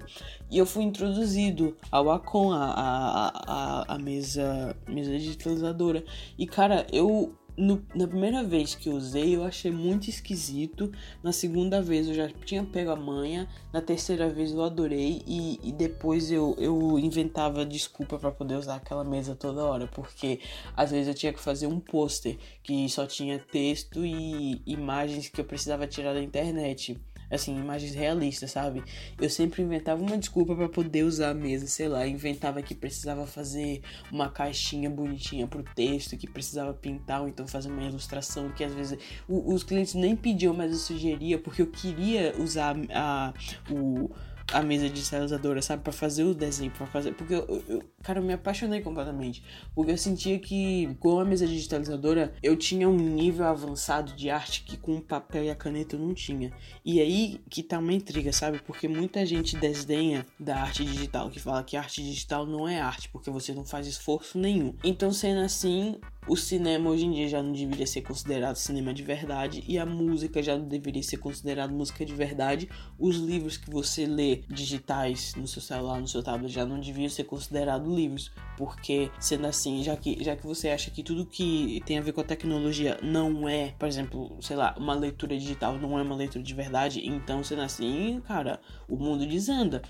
E 0.49 0.57
eu 0.57 0.65
fui 0.65 0.83
introduzido 0.83 1.75
ao 1.91 2.09
Acon, 2.09 2.53
a, 2.53 2.63
a, 2.65 3.27
a, 3.45 3.95
a 3.95 3.99
mesa, 3.99 4.73
mesa 4.87 5.11
digitalizadora, 5.11 6.03
e, 6.37 6.47
cara, 6.47 6.87
eu 6.93 7.35
no, 7.59 7.85
na 7.93 8.07
primeira 8.07 8.41
vez 8.41 8.73
que 8.73 8.87
eu 8.87 8.93
usei, 8.93 9.35
eu 9.35 9.43
achei 9.43 9.69
muito 9.69 10.09
esquisito. 10.09 10.91
Na 11.21 11.33
segunda 11.33 11.81
vez 11.81 12.07
eu 12.07 12.13
já 12.13 12.29
tinha 12.29 12.63
pego 12.63 12.91
a 12.91 12.95
manha. 12.95 13.49
Na 13.73 13.81
terceira 13.81 14.29
vez 14.29 14.51
eu 14.51 14.63
adorei. 14.63 15.21
E, 15.27 15.59
e 15.61 15.71
depois 15.73 16.31
eu, 16.31 16.55
eu 16.57 16.97
inventava 16.97 17.65
desculpa 17.65 18.17
para 18.17 18.31
poder 18.31 18.55
usar 18.55 18.75
aquela 18.75 19.03
mesa 19.03 19.35
toda 19.35 19.65
hora. 19.65 19.87
Porque 19.87 20.39
às 20.75 20.91
vezes 20.91 21.09
eu 21.09 21.13
tinha 21.13 21.33
que 21.33 21.39
fazer 21.39 21.67
um 21.67 21.79
pôster 21.79 22.37
que 22.63 22.87
só 22.87 23.05
tinha 23.05 23.37
texto 23.37 24.05
e 24.05 24.61
imagens 24.65 25.27
que 25.27 25.41
eu 25.41 25.45
precisava 25.45 25.85
tirar 25.85 26.13
da 26.13 26.23
internet 26.23 26.97
assim, 27.29 27.57
imagens 27.57 27.93
realistas, 27.93 28.51
sabe? 28.51 28.83
Eu 29.19 29.29
sempre 29.29 29.61
inventava 29.61 30.01
uma 30.01 30.17
desculpa 30.17 30.55
para 30.55 30.69
poder 30.69 31.03
usar 31.03 31.31
a 31.31 31.33
mesa, 31.33 31.67
sei 31.67 31.87
lá, 31.87 32.05
inventava 32.07 32.61
que 32.61 32.73
precisava 32.73 33.25
fazer 33.25 33.81
uma 34.11 34.29
caixinha 34.29 34.89
bonitinha 34.89 35.47
pro 35.47 35.63
texto, 35.63 36.17
que 36.17 36.27
precisava 36.27 36.73
pintar, 36.73 37.21
ou 37.21 37.27
então 37.27 37.47
fazer 37.47 37.69
uma 37.69 37.83
ilustração, 37.83 38.49
que 38.49 38.63
às 38.63 38.73
vezes 38.73 38.97
o, 39.27 39.53
os 39.53 39.63
clientes 39.63 39.93
nem 39.93 40.15
pediam, 40.15 40.53
mas 40.53 40.71
eu 40.71 40.77
sugeria, 40.77 41.37
porque 41.37 41.61
eu 41.61 41.67
queria 41.67 42.35
usar 42.39 42.75
a, 42.91 43.33
o 43.69 44.09
a 44.51 44.61
mesa 44.61 44.89
digitalizadora, 44.89 45.61
sabe? 45.61 45.83
para 45.83 45.93
fazer 45.93 46.23
o 46.23 46.33
desenho, 46.33 46.71
para 46.71 46.85
fazer. 46.87 47.13
Porque 47.13 47.33
eu, 47.33 47.63
eu, 47.67 47.83
cara, 48.03 48.19
eu 48.19 48.23
me 48.23 48.33
apaixonei 48.33 48.81
completamente. 48.81 49.43
Porque 49.73 49.91
eu 49.91 49.97
sentia 49.97 50.37
que 50.39 50.95
com 50.99 51.19
a 51.19 51.25
mesa 51.25 51.47
digitalizadora 51.47 52.33
eu 52.41 52.55
tinha 52.55 52.87
um 52.87 52.95
nível 52.95 53.45
avançado 53.45 54.13
de 54.13 54.29
arte 54.29 54.63
que 54.63 54.77
com 54.77 54.95
o 54.97 55.01
papel 55.01 55.43
e 55.45 55.49
a 55.49 55.55
caneta 55.55 55.95
eu 55.95 55.99
não 55.99 56.13
tinha. 56.13 56.51
E 56.83 56.99
aí 56.99 57.41
que 57.49 57.63
tá 57.63 57.79
uma 57.79 57.93
intriga, 57.93 58.31
sabe? 58.31 58.59
Porque 58.59 58.87
muita 58.87 59.25
gente 59.25 59.57
desdenha 59.57 60.25
da 60.39 60.57
arte 60.57 60.83
digital, 60.83 61.29
que 61.29 61.39
fala 61.39 61.63
que 61.63 61.77
arte 61.77 62.03
digital 62.03 62.45
não 62.45 62.67
é 62.67 62.79
arte, 62.79 63.09
porque 63.09 63.29
você 63.29 63.53
não 63.53 63.65
faz 63.65 63.87
esforço 63.87 64.37
nenhum. 64.37 64.75
Então, 64.83 65.11
sendo 65.11 65.41
assim, 65.41 65.99
o 66.27 66.35
cinema 66.35 66.89
hoje 66.89 67.05
em 67.05 67.11
dia 67.11 67.27
já 67.27 67.41
não 67.41 67.51
deveria 67.51 67.87
ser 67.87 68.01
considerado 68.01 68.55
cinema 68.55 68.93
de 68.93 69.01
verdade 69.03 69.63
e 69.67 69.79
a 69.79 69.85
música 69.85 70.43
já 70.43 70.57
não 70.57 70.67
deveria 70.67 71.01
ser 71.01 71.17
considerada 71.17 71.73
música 71.73 72.05
de 72.05 72.13
verdade. 72.13 72.69
Os 72.99 73.15
livros 73.17 73.57
que 73.57 73.69
você 73.69 74.05
lê 74.05 74.43
digitais 74.47 75.33
no 75.35 75.47
seu 75.47 75.61
celular, 75.61 75.99
no 75.99 76.07
seu 76.07 76.21
tablet 76.21 76.53
já 76.53 76.65
não 76.65 76.79
deviam 76.79 77.09
ser 77.09 77.23
considerados 77.23 77.91
livros, 77.91 78.31
porque 78.57 79.09
sendo 79.19 79.47
assim, 79.47 79.83
já 79.83 79.95
que 79.95 80.23
já 80.23 80.35
que 80.35 80.45
você 80.45 80.69
acha 80.69 80.91
que 80.91 81.01
tudo 81.01 81.25
que 81.25 81.81
tem 81.85 81.97
a 81.97 82.01
ver 82.01 82.11
com 82.11 82.21
a 82.21 82.25
tecnologia 82.25 82.99
não 83.01 83.47
é, 83.47 83.73
por 83.79 83.87
exemplo, 83.87 84.37
sei 84.41 84.55
lá, 84.55 84.75
uma 84.77 84.93
leitura 84.93 85.37
digital 85.37 85.79
não 85.79 85.97
é 85.97 86.01
uma 86.01 86.15
leitura 86.15 86.43
de 86.43 86.53
verdade, 86.53 87.01
então 87.07 87.43
sendo 87.43 87.61
assim, 87.61 88.21
cara, 88.27 88.59
o 88.87 88.97
mundo 88.97 89.25
desanda 89.25 89.81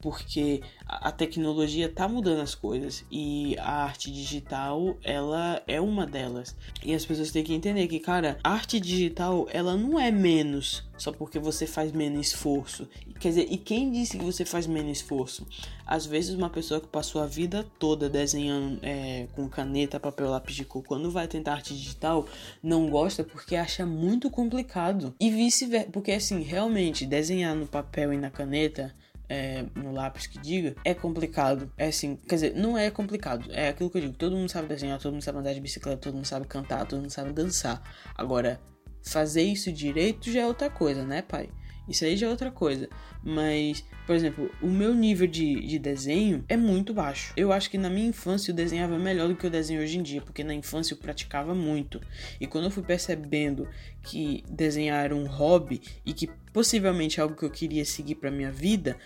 porque 0.00 0.62
a 0.86 1.10
tecnologia 1.10 1.88
tá 1.88 2.06
mudando 2.06 2.40
as 2.40 2.54
coisas 2.54 3.04
e 3.10 3.56
a 3.58 3.84
arte 3.84 4.10
digital 4.10 4.96
ela 5.02 5.62
é 5.66 5.80
uma 5.80 6.06
delas. 6.06 6.54
E 6.84 6.94
as 6.94 7.04
pessoas 7.04 7.30
têm 7.30 7.42
que 7.42 7.54
entender 7.54 7.86
que 7.88 7.98
cara 7.98 8.38
a 8.42 8.52
arte 8.52 8.78
digital 8.78 9.46
ela 9.50 9.76
não 9.76 9.98
é 9.98 10.10
menos 10.10 10.86
só 10.96 11.12
porque 11.12 11.38
você 11.38 11.66
faz 11.66 11.92
menos 11.92 12.28
esforço. 12.28 12.88
Quer 13.18 13.28
dizer 13.28 13.46
e 13.50 13.56
quem 13.56 13.90
disse 13.90 14.18
que 14.18 14.24
você 14.24 14.44
faz 14.44 14.66
menos 14.66 14.98
esforço? 14.98 15.46
Às 15.86 16.06
vezes 16.06 16.34
uma 16.34 16.50
pessoa 16.50 16.80
que 16.80 16.86
passou 16.86 17.22
a 17.22 17.26
vida 17.26 17.64
toda 17.78 18.08
desenhando 18.08 18.78
é, 18.82 19.26
com 19.34 19.48
caneta 19.48 19.98
papel 19.98 20.30
lápis 20.30 20.54
de 20.54 20.64
cor 20.64 20.82
quando 20.82 21.10
vai 21.10 21.26
tentar 21.26 21.54
arte 21.54 21.74
digital 21.74 22.26
não 22.62 22.88
gosta 22.88 23.24
porque 23.24 23.56
acha 23.56 23.86
muito 23.86 24.30
complicado. 24.30 25.14
E 25.20 25.30
vice-versa 25.30 25.88
porque 25.90 26.12
assim 26.12 26.42
realmente 26.42 27.06
desenhar 27.06 27.54
no 27.54 27.66
papel 27.66 28.12
e 28.12 28.16
na 28.16 28.30
caneta 28.30 28.94
é, 29.28 29.64
no 29.74 29.92
lápis 29.92 30.26
que 30.26 30.38
diga, 30.38 30.74
é 30.84 30.94
complicado. 30.94 31.70
É 31.76 31.88
assim, 31.88 32.16
quer 32.16 32.34
dizer, 32.36 32.54
não 32.54 32.76
é 32.78 32.90
complicado. 32.90 33.50
É 33.52 33.68
aquilo 33.68 33.90
que 33.90 33.98
eu 33.98 34.02
digo: 34.02 34.14
todo 34.14 34.36
mundo 34.36 34.50
sabe 34.50 34.68
desenhar, 34.68 34.98
todo 34.98 35.12
mundo 35.12 35.22
sabe 35.22 35.38
andar 35.38 35.52
de 35.52 35.60
bicicleta, 35.60 35.98
todo 35.98 36.14
mundo 36.14 36.26
sabe 36.26 36.46
cantar, 36.46 36.86
todo 36.86 37.00
mundo 37.00 37.10
sabe 37.10 37.32
dançar. 37.32 37.82
Agora, 38.14 38.60
fazer 39.04 39.42
isso 39.42 39.72
direito 39.72 40.30
já 40.30 40.40
é 40.40 40.46
outra 40.46 40.70
coisa, 40.70 41.04
né, 41.04 41.22
pai? 41.22 41.50
Isso 41.88 42.04
aí 42.04 42.16
já 42.16 42.26
é 42.26 42.30
outra 42.30 42.50
coisa. 42.50 42.88
Mas, 43.22 43.84
por 44.06 44.14
exemplo, 44.14 44.50
o 44.62 44.68
meu 44.68 44.94
nível 44.94 45.26
de, 45.26 45.66
de 45.66 45.78
desenho 45.78 46.44
é 46.48 46.56
muito 46.56 46.92
baixo. 46.92 47.32
Eu 47.36 47.52
acho 47.52 47.70
que 47.70 47.78
na 47.78 47.88
minha 47.88 48.08
infância 48.08 48.50
eu 48.50 48.54
desenhava 48.54 48.98
melhor 48.98 49.28
do 49.28 49.36
que 49.36 49.46
eu 49.46 49.50
desenho 49.50 49.82
hoje 49.82 49.98
em 49.98 50.02
dia, 50.02 50.20
porque 50.20 50.44
na 50.44 50.54
infância 50.54 50.94
eu 50.94 50.98
praticava 50.98 51.54
muito. 51.54 52.00
E 52.40 52.46
quando 52.46 52.64
eu 52.64 52.70
fui 52.70 52.82
percebendo 52.82 53.68
que 54.02 54.44
desenhar 54.48 55.04
era 55.04 55.14
um 55.14 55.26
hobby 55.26 55.80
e 56.04 56.12
que 56.12 56.28
possivelmente 56.52 57.18
é 57.18 57.22
algo 57.22 57.34
que 57.34 57.44
eu 57.44 57.50
queria 57.50 57.84
seguir 57.84 58.16
para 58.16 58.30
minha 58.30 58.52
vida, 58.52 58.96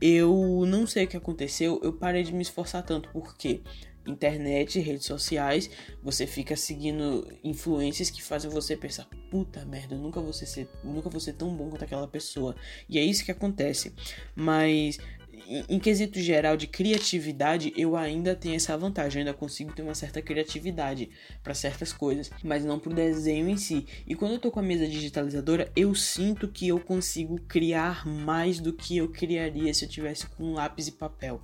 eu 0.00 0.64
não 0.66 0.86
sei 0.86 1.04
o 1.04 1.08
que 1.08 1.16
aconteceu, 1.16 1.80
eu 1.82 1.92
parei 1.92 2.22
de 2.22 2.32
me 2.32 2.42
esforçar 2.42 2.82
tanto, 2.82 3.08
porque 3.10 3.60
internet, 4.08 4.80
redes 4.80 5.06
sociais, 5.06 5.70
você 6.02 6.26
fica 6.26 6.56
seguindo 6.56 7.26
influências 7.44 8.10
que 8.10 8.22
fazem 8.22 8.50
você 8.50 8.76
pensar, 8.76 9.08
puta 9.30 9.64
merda, 9.64 9.94
eu 9.94 9.98
nunca 9.98 10.20
vou 10.20 10.32
ser, 10.32 10.68
nunca 10.82 11.08
vou 11.08 11.20
ser 11.20 11.34
tão 11.34 11.54
bom 11.54 11.68
quanto 11.70 11.84
aquela 11.84 12.08
pessoa. 12.08 12.56
E 12.88 12.98
é 12.98 13.02
isso 13.02 13.24
que 13.24 13.30
acontece. 13.30 13.92
Mas 14.34 14.98
em 15.68 15.78
quesito 15.78 16.20
geral 16.20 16.56
de 16.56 16.66
criatividade, 16.66 17.72
eu 17.76 17.96
ainda 17.96 18.34
tenho 18.34 18.56
essa 18.56 18.76
vantagem, 18.76 19.22
eu 19.22 19.26
ainda 19.26 19.38
consigo 19.38 19.72
ter 19.72 19.82
uma 19.82 19.94
certa 19.94 20.20
criatividade 20.20 21.10
para 21.42 21.54
certas 21.54 21.92
coisas, 21.92 22.30
mas 22.42 22.64
não 22.64 22.78
pro 22.78 22.92
desenho 22.92 23.48
em 23.48 23.56
si. 23.56 23.86
E 24.06 24.14
quando 24.14 24.32
eu 24.32 24.38
tô 24.38 24.50
com 24.50 24.60
a 24.60 24.62
mesa 24.62 24.86
digitalizadora, 24.86 25.70
eu 25.74 25.94
sinto 25.94 26.48
que 26.48 26.68
eu 26.68 26.78
consigo 26.78 27.40
criar 27.42 28.06
mais 28.06 28.60
do 28.60 28.72
que 28.72 28.96
eu 28.96 29.08
criaria 29.08 29.72
se 29.72 29.84
eu 29.84 29.88
tivesse 29.88 30.26
com 30.26 30.52
lápis 30.52 30.88
e 30.88 30.92
papel. 30.92 31.40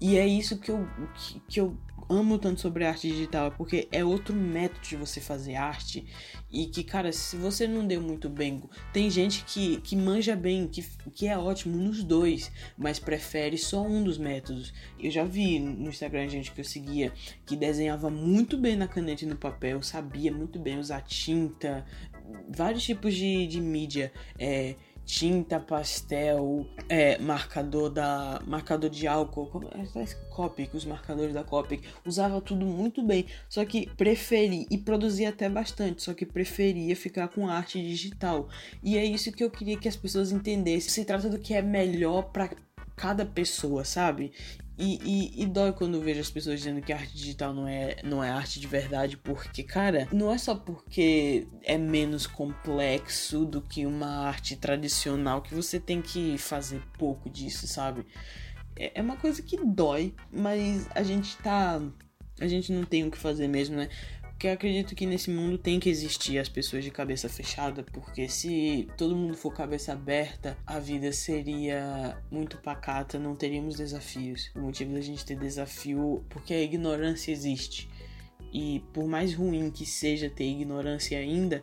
E 0.00 0.16
é 0.16 0.26
isso 0.26 0.58
que 0.58 0.70
eu, 0.70 0.88
que, 1.14 1.40
que 1.40 1.60
eu 1.60 1.76
amo 2.12 2.38
tanto 2.38 2.60
sobre 2.60 2.84
arte 2.84 3.08
digital, 3.08 3.52
porque 3.52 3.88
é 3.90 4.04
outro 4.04 4.34
método 4.34 4.80
de 4.80 4.96
você 4.96 5.20
fazer 5.20 5.54
arte 5.54 6.04
e 6.50 6.66
que, 6.66 6.84
cara, 6.84 7.12
se 7.12 7.36
você 7.36 7.66
não 7.66 7.86
deu 7.86 8.00
muito 8.00 8.28
bem, 8.28 8.62
tem 8.92 9.10
gente 9.10 9.44
que, 9.44 9.80
que 9.80 9.96
manja 9.96 10.36
bem, 10.36 10.66
que, 10.66 10.84
que 11.12 11.26
é 11.26 11.36
ótimo 11.36 11.76
nos 11.76 12.02
dois, 12.04 12.50
mas 12.76 12.98
prefere 12.98 13.56
só 13.56 13.82
um 13.82 14.04
dos 14.04 14.18
métodos. 14.18 14.72
Eu 14.98 15.10
já 15.10 15.24
vi 15.24 15.58
no 15.58 15.88
Instagram 15.88 16.28
gente 16.28 16.52
que 16.52 16.60
eu 16.60 16.64
seguia 16.64 17.12
que 17.46 17.56
desenhava 17.56 18.10
muito 18.10 18.56
bem 18.56 18.76
na 18.76 18.86
caneta 18.86 19.24
e 19.24 19.28
no 19.28 19.36
papel, 19.36 19.82
sabia 19.82 20.32
muito 20.32 20.58
bem 20.58 20.78
usar 20.78 21.00
tinta, 21.02 21.84
vários 22.48 22.82
tipos 22.84 23.14
de, 23.14 23.46
de 23.46 23.60
mídia. 23.60 24.12
É, 24.38 24.76
tinta, 25.04 25.58
pastel, 25.60 26.66
é, 26.88 27.18
marcador 27.18 27.90
da 27.90 28.40
marcador 28.46 28.88
de 28.88 29.06
álcool, 29.06 29.50
é, 29.72 30.06
Copic, 30.30 30.74
os 30.74 30.84
marcadores 30.84 31.34
da 31.34 31.44
Copic, 31.44 31.82
usava 32.06 32.40
tudo 32.40 32.64
muito 32.64 33.02
bem, 33.02 33.26
só 33.48 33.64
que 33.64 33.88
preferia 33.96 34.66
e 34.70 34.78
produzia 34.78 35.28
até 35.28 35.48
bastante, 35.48 36.02
só 36.02 36.14
que 36.14 36.24
preferia 36.24 36.94
ficar 36.96 37.28
com 37.28 37.48
arte 37.48 37.80
digital. 37.80 38.48
E 38.82 38.96
é 38.96 39.04
isso 39.04 39.32
que 39.32 39.44
eu 39.44 39.50
queria 39.50 39.78
que 39.78 39.88
as 39.88 39.96
pessoas 39.96 40.32
entendessem. 40.32 40.90
Se 40.90 41.04
trata 41.04 41.28
do 41.28 41.38
que 41.38 41.54
é 41.54 41.62
melhor 41.62 42.30
para 42.32 42.50
cada 42.96 43.24
pessoa, 43.26 43.84
sabe? 43.84 44.32
E, 44.84 44.98
e, 45.04 45.42
e, 45.42 45.46
dói 45.46 45.70
quando 45.70 45.94
eu 45.94 46.00
vejo 46.00 46.20
as 46.20 46.28
pessoas 46.28 46.58
dizendo 46.58 46.82
que 46.82 46.92
arte 46.92 47.14
digital 47.14 47.54
não 47.54 47.68
é, 47.68 47.98
não 48.02 48.22
é 48.22 48.30
arte 48.30 48.58
de 48.58 48.66
verdade, 48.66 49.16
porque, 49.16 49.62
cara, 49.62 50.08
não 50.10 50.32
é 50.32 50.36
só 50.36 50.56
porque 50.56 51.46
é 51.62 51.78
menos 51.78 52.26
complexo 52.26 53.44
do 53.44 53.62
que 53.62 53.86
uma 53.86 54.26
arte 54.26 54.56
tradicional 54.56 55.40
que 55.40 55.54
você 55.54 55.78
tem 55.78 56.02
que 56.02 56.36
fazer 56.36 56.82
pouco 56.98 57.30
disso, 57.30 57.68
sabe? 57.68 58.04
É, 58.74 58.98
é 58.98 59.02
uma 59.02 59.16
coisa 59.16 59.40
que 59.40 59.56
dói, 59.56 60.16
mas 60.32 60.88
a 60.96 61.04
gente 61.04 61.36
tá. 61.36 61.80
A 62.40 62.48
gente 62.48 62.72
não 62.72 62.82
tem 62.82 63.06
o 63.06 63.10
que 63.12 63.18
fazer 63.18 63.46
mesmo, 63.46 63.76
né? 63.76 63.88
Porque 64.42 64.48
eu 64.48 64.54
acredito 64.54 64.96
que 64.96 65.06
nesse 65.06 65.30
mundo 65.30 65.56
tem 65.56 65.78
que 65.78 65.88
existir 65.88 66.36
as 66.36 66.48
pessoas 66.48 66.82
de 66.82 66.90
cabeça 66.90 67.28
fechada, 67.28 67.84
porque 67.84 68.28
se 68.28 68.88
todo 68.96 69.14
mundo 69.14 69.36
for 69.36 69.54
cabeça 69.54 69.92
aberta, 69.92 70.58
a 70.66 70.80
vida 70.80 71.12
seria 71.12 72.20
muito 72.28 72.58
pacata, 72.58 73.20
não 73.20 73.36
teríamos 73.36 73.76
desafios. 73.76 74.50
O 74.56 74.58
motivo 74.58 74.94
da 74.94 75.00
gente 75.00 75.24
ter 75.24 75.38
desafio, 75.38 76.24
porque 76.28 76.52
a 76.52 76.60
ignorância 76.60 77.30
existe. 77.30 77.88
E 78.52 78.82
por 78.92 79.06
mais 79.06 79.32
ruim 79.32 79.70
que 79.70 79.86
seja 79.86 80.28
ter 80.28 80.50
ignorância 80.50 81.16
ainda, 81.16 81.62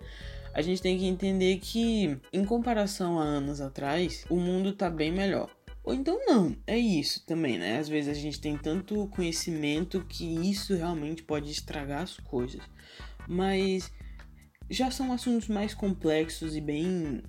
a 0.53 0.61
gente 0.61 0.81
tem 0.81 0.97
que 0.97 1.05
entender 1.05 1.59
que, 1.59 2.17
em 2.31 2.45
comparação 2.45 3.19
a 3.19 3.23
anos 3.23 3.59
atrás, 3.59 4.25
o 4.29 4.37
mundo 4.37 4.71
tá 4.71 4.89
bem 4.89 5.11
melhor. 5.11 5.49
Ou 5.83 5.93
então 5.93 6.19
não, 6.25 6.55
é 6.67 6.77
isso 6.77 7.25
também, 7.25 7.57
né? 7.57 7.77
Às 7.77 7.89
vezes 7.89 8.09
a 8.09 8.19
gente 8.19 8.39
tem 8.39 8.57
tanto 8.57 9.07
conhecimento 9.07 10.05
que 10.05 10.25
isso 10.49 10.75
realmente 10.75 11.23
pode 11.23 11.49
estragar 11.49 12.01
as 12.03 12.17
coisas. 12.17 12.61
Mas 13.27 13.91
já 14.69 14.91
são 14.91 15.11
assuntos 15.11 15.47
mais 15.47 15.73
complexos 15.73 16.55
e 16.55 16.61
bem 16.61 17.23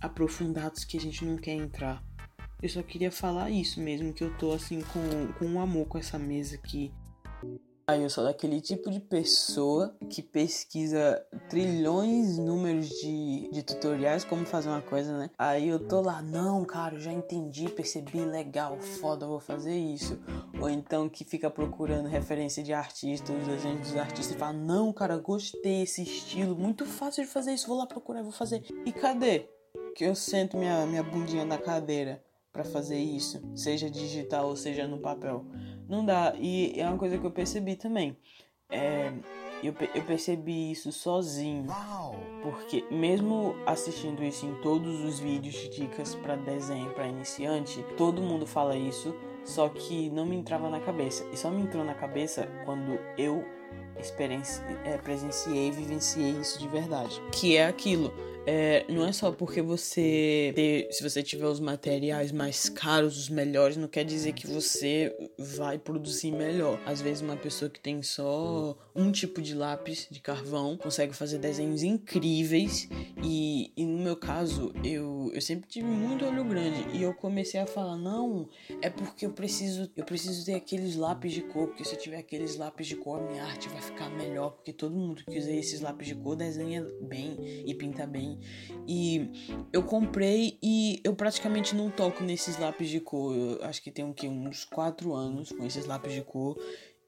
aprofundados 0.00 0.84
que 0.84 0.96
a 0.96 1.00
gente 1.00 1.24
não 1.24 1.36
quer 1.36 1.54
entrar. 1.54 2.02
Eu 2.62 2.68
só 2.68 2.82
queria 2.82 3.10
falar 3.10 3.50
isso 3.50 3.80
mesmo, 3.80 4.12
que 4.12 4.22
eu 4.22 4.36
tô 4.36 4.52
assim 4.52 4.80
com, 4.80 5.32
com 5.38 5.46
um 5.46 5.60
amor 5.60 5.86
com 5.86 5.98
essa 5.98 6.18
mesa 6.18 6.56
aqui. 6.56 6.92
Aí 7.90 8.04
eu 8.04 8.08
sou 8.08 8.22
daquele 8.22 8.60
tipo 8.60 8.88
de 8.88 9.00
pessoa 9.00 9.92
que 10.08 10.22
pesquisa 10.22 11.20
trilhões 11.48 12.38
números 12.38 12.88
de, 12.88 13.50
de 13.50 13.64
tutoriais 13.64 14.22
como 14.22 14.46
fazer 14.46 14.68
uma 14.68 14.80
coisa, 14.80 15.18
né? 15.18 15.28
Aí 15.36 15.66
eu 15.68 15.88
tô 15.88 16.00
lá, 16.00 16.22
não, 16.22 16.64
cara, 16.64 17.00
já 17.00 17.12
entendi, 17.12 17.68
percebi, 17.68 18.20
legal, 18.20 18.78
foda, 18.78 19.26
vou 19.26 19.40
fazer 19.40 19.76
isso. 19.76 20.16
Ou 20.60 20.70
então 20.70 21.08
que 21.08 21.24
fica 21.24 21.50
procurando 21.50 22.06
referência 22.06 22.62
de 22.62 22.72
artistas, 22.72 23.36
os 23.36 23.44
desenhos 23.48 23.80
dos 23.80 23.96
artistas 23.96 24.36
e 24.36 24.38
fala, 24.38 24.52
não, 24.52 24.92
cara, 24.92 25.18
gostei 25.18 25.82
esse 25.82 26.04
estilo, 26.04 26.54
muito 26.54 26.86
fácil 26.86 27.24
de 27.24 27.28
fazer 27.28 27.54
isso, 27.54 27.66
vou 27.66 27.76
lá 27.76 27.86
procurar, 27.86 28.22
vou 28.22 28.30
fazer. 28.30 28.62
E 28.86 28.92
cadê? 28.92 29.48
Que 29.96 30.04
eu 30.04 30.14
sento 30.14 30.56
minha, 30.56 30.86
minha 30.86 31.02
bundinha 31.02 31.44
na 31.44 31.58
cadeira 31.58 32.22
para 32.52 32.62
fazer 32.62 32.98
isso, 32.98 33.40
seja 33.54 33.90
digital 33.90 34.48
ou 34.48 34.54
seja 34.54 34.86
no 34.86 34.98
papel. 34.98 35.44
Não 35.90 36.04
dá. 36.04 36.32
E 36.38 36.80
é 36.80 36.86
uma 36.86 36.96
coisa 36.96 37.18
que 37.18 37.26
eu 37.26 37.32
percebi 37.32 37.74
também. 37.74 38.16
É, 38.70 39.12
eu, 39.60 39.74
eu 39.92 40.02
percebi 40.04 40.70
isso 40.70 40.92
sozinho. 40.92 41.66
Porque 42.44 42.84
mesmo 42.92 43.56
assistindo 43.66 44.22
isso 44.22 44.46
em 44.46 44.54
todos 44.62 45.04
os 45.04 45.18
vídeos 45.18 45.56
de 45.56 45.68
dicas 45.68 46.14
para 46.14 46.36
desenho 46.36 46.90
para 46.94 47.08
iniciante, 47.08 47.84
todo 47.96 48.22
mundo 48.22 48.46
fala 48.46 48.76
isso, 48.76 49.12
só 49.44 49.68
que 49.68 50.08
não 50.10 50.24
me 50.24 50.36
entrava 50.36 50.70
na 50.70 50.78
cabeça. 50.78 51.26
E 51.32 51.36
só 51.36 51.50
me 51.50 51.60
entrou 51.62 51.84
na 51.84 51.94
cabeça 51.94 52.46
quando 52.64 52.96
eu 53.18 53.44
é, 54.84 54.96
presenciei 54.98 55.66
e 55.66 55.70
vivenciei 55.72 56.30
isso 56.30 56.56
de 56.56 56.68
verdade. 56.68 57.20
Que 57.32 57.56
é 57.56 57.66
aquilo 57.66 58.14
é, 58.46 58.84
não 58.88 59.06
é 59.06 59.12
só 59.12 59.30
porque 59.30 59.60
você 59.60 60.52
ter, 60.54 60.88
se 60.92 61.02
você 61.02 61.22
tiver 61.22 61.46
os 61.46 61.60
materiais 61.60 62.32
mais 62.32 62.68
caros, 62.68 63.18
os 63.18 63.28
melhores, 63.28 63.76
não 63.76 63.88
quer 63.88 64.04
dizer 64.04 64.32
que 64.32 64.46
você 64.46 65.14
vai 65.38 65.78
produzir 65.78 66.32
melhor. 66.32 66.80
Às 66.86 67.00
vezes 67.00 67.22
uma 67.22 67.36
pessoa 67.36 67.70
que 67.70 67.80
tem 67.80 68.02
só 68.02 68.76
um 68.94 69.12
tipo 69.12 69.40
de 69.42 69.54
lápis 69.54 70.06
de 70.10 70.20
carvão 70.20 70.76
consegue 70.76 71.14
fazer 71.14 71.38
desenhos 71.38 71.82
incríveis. 71.82 72.88
E, 73.22 73.72
e 73.76 73.84
no 73.84 74.02
meu 74.02 74.16
caso 74.16 74.72
eu, 74.82 75.30
eu 75.34 75.40
sempre 75.40 75.68
tive 75.68 75.86
muito 75.86 76.24
olho 76.24 76.44
grande. 76.44 76.86
E 76.96 77.02
eu 77.02 77.14
comecei 77.14 77.60
a 77.60 77.66
falar 77.66 77.96
não 77.96 78.48
é 78.82 78.90
porque 78.90 79.26
eu 79.26 79.30
preciso 79.30 79.90
eu 79.96 80.04
preciso 80.04 80.44
ter 80.44 80.54
aqueles 80.54 80.96
lápis 80.96 81.32
de 81.32 81.42
cor 81.42 81.68
porque 81.68 81.84
se 81.84 81.94
eu 81.94 81.98
tiver 81.98 82.18
aqueles 82.18 82.56
lápis 82.56 82.86
de 82.86 82.96
cor 82.96 83.20
minha 83.30 83.44
arte 83.44 83.68
vai 83.68 83.80
ficar 83.80 84.08
melhor 84.10 84.50
porque 84.52 84.72
todo 84.72 84.94
mundo 84.94 85.24
que 85.24 85.38
usa 85.38 85.50
esses 85.50 85.80
lápis 85.80 86.08
de 86.08 86.14
cor 86.14 86.36
desenha 86.36 86.86
bem 87.00 87.36
e 87.66 87.74
pinta 87.74 88.06
bem 88.06 88.29
e 88.86 89.64
eu 89.72 89.82
comprei 89.82 90.58
e 90.62 91.00
eu 91.04 91.14
praticamente 91.14 91.74
não 91.74 91.90
toco 91.90 92.22
nesses 92.22 92.58
lápis 92.58 92.88
de 92.88 93.00
cor. 93.00 93.34
Eu 93.34 93.64
acho 93.64 93.82
que 93.82 93.90
tem 93.90 94.04
um, 94.04 94.14
uns 94.48 94.64
4 94.64 95.12
anos 95.14 95.52
com 95.52 95.64
esses 95.64 95.86
lápis 95.86 96.12
de 96.12 96.22
cor. 96.22 96.58